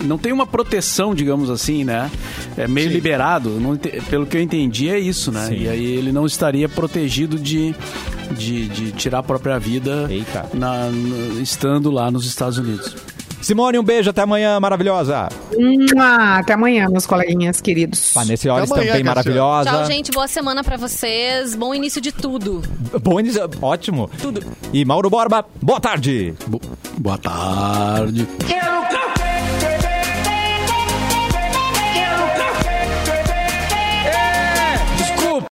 [0.05, 2.11] não tem uma proteção, digamos assim, né?
[2.57, 2.95] É meio Sim.
[2.95, 3.51] liberado.
[3.61, 5.47] não pelo que eu entendi é isso, né?
[5.49, 5.63] Sim.
[5.63, 7.75] E aí ele não estaria protegido de,
[8.37, 10.09] de, de tirar a própria vida
[10.55, 10.89] na-
[11.41, 12.95] estando lá nos Estados Unidos.
[13.49, 15.27] Simone, um beijo, até amanhã, maravilhosa.
[16.39, 18.11] Até amanhã, meus coleguinhas queridos.
[18.15, 19.05] Vanessa Olhos também Cassiano.
[19.07, 19.71] maravilhosa.
[19.71, 20.11] Tchau, gente.
[20.13, 21.55] Boa semana pra vocês.
[21.55, 22.61] Bom início de tudo.
[23.03, 24.11] Bom início, ótimo.
[24.21, 24.45] Tudo.
[24.71, 26.35] E Mauro Borba, boa tarde.
[26.47, 26.61] Bo-
[26.99, 28.29] boa tarde.
[28.47, 29.38] Quero café!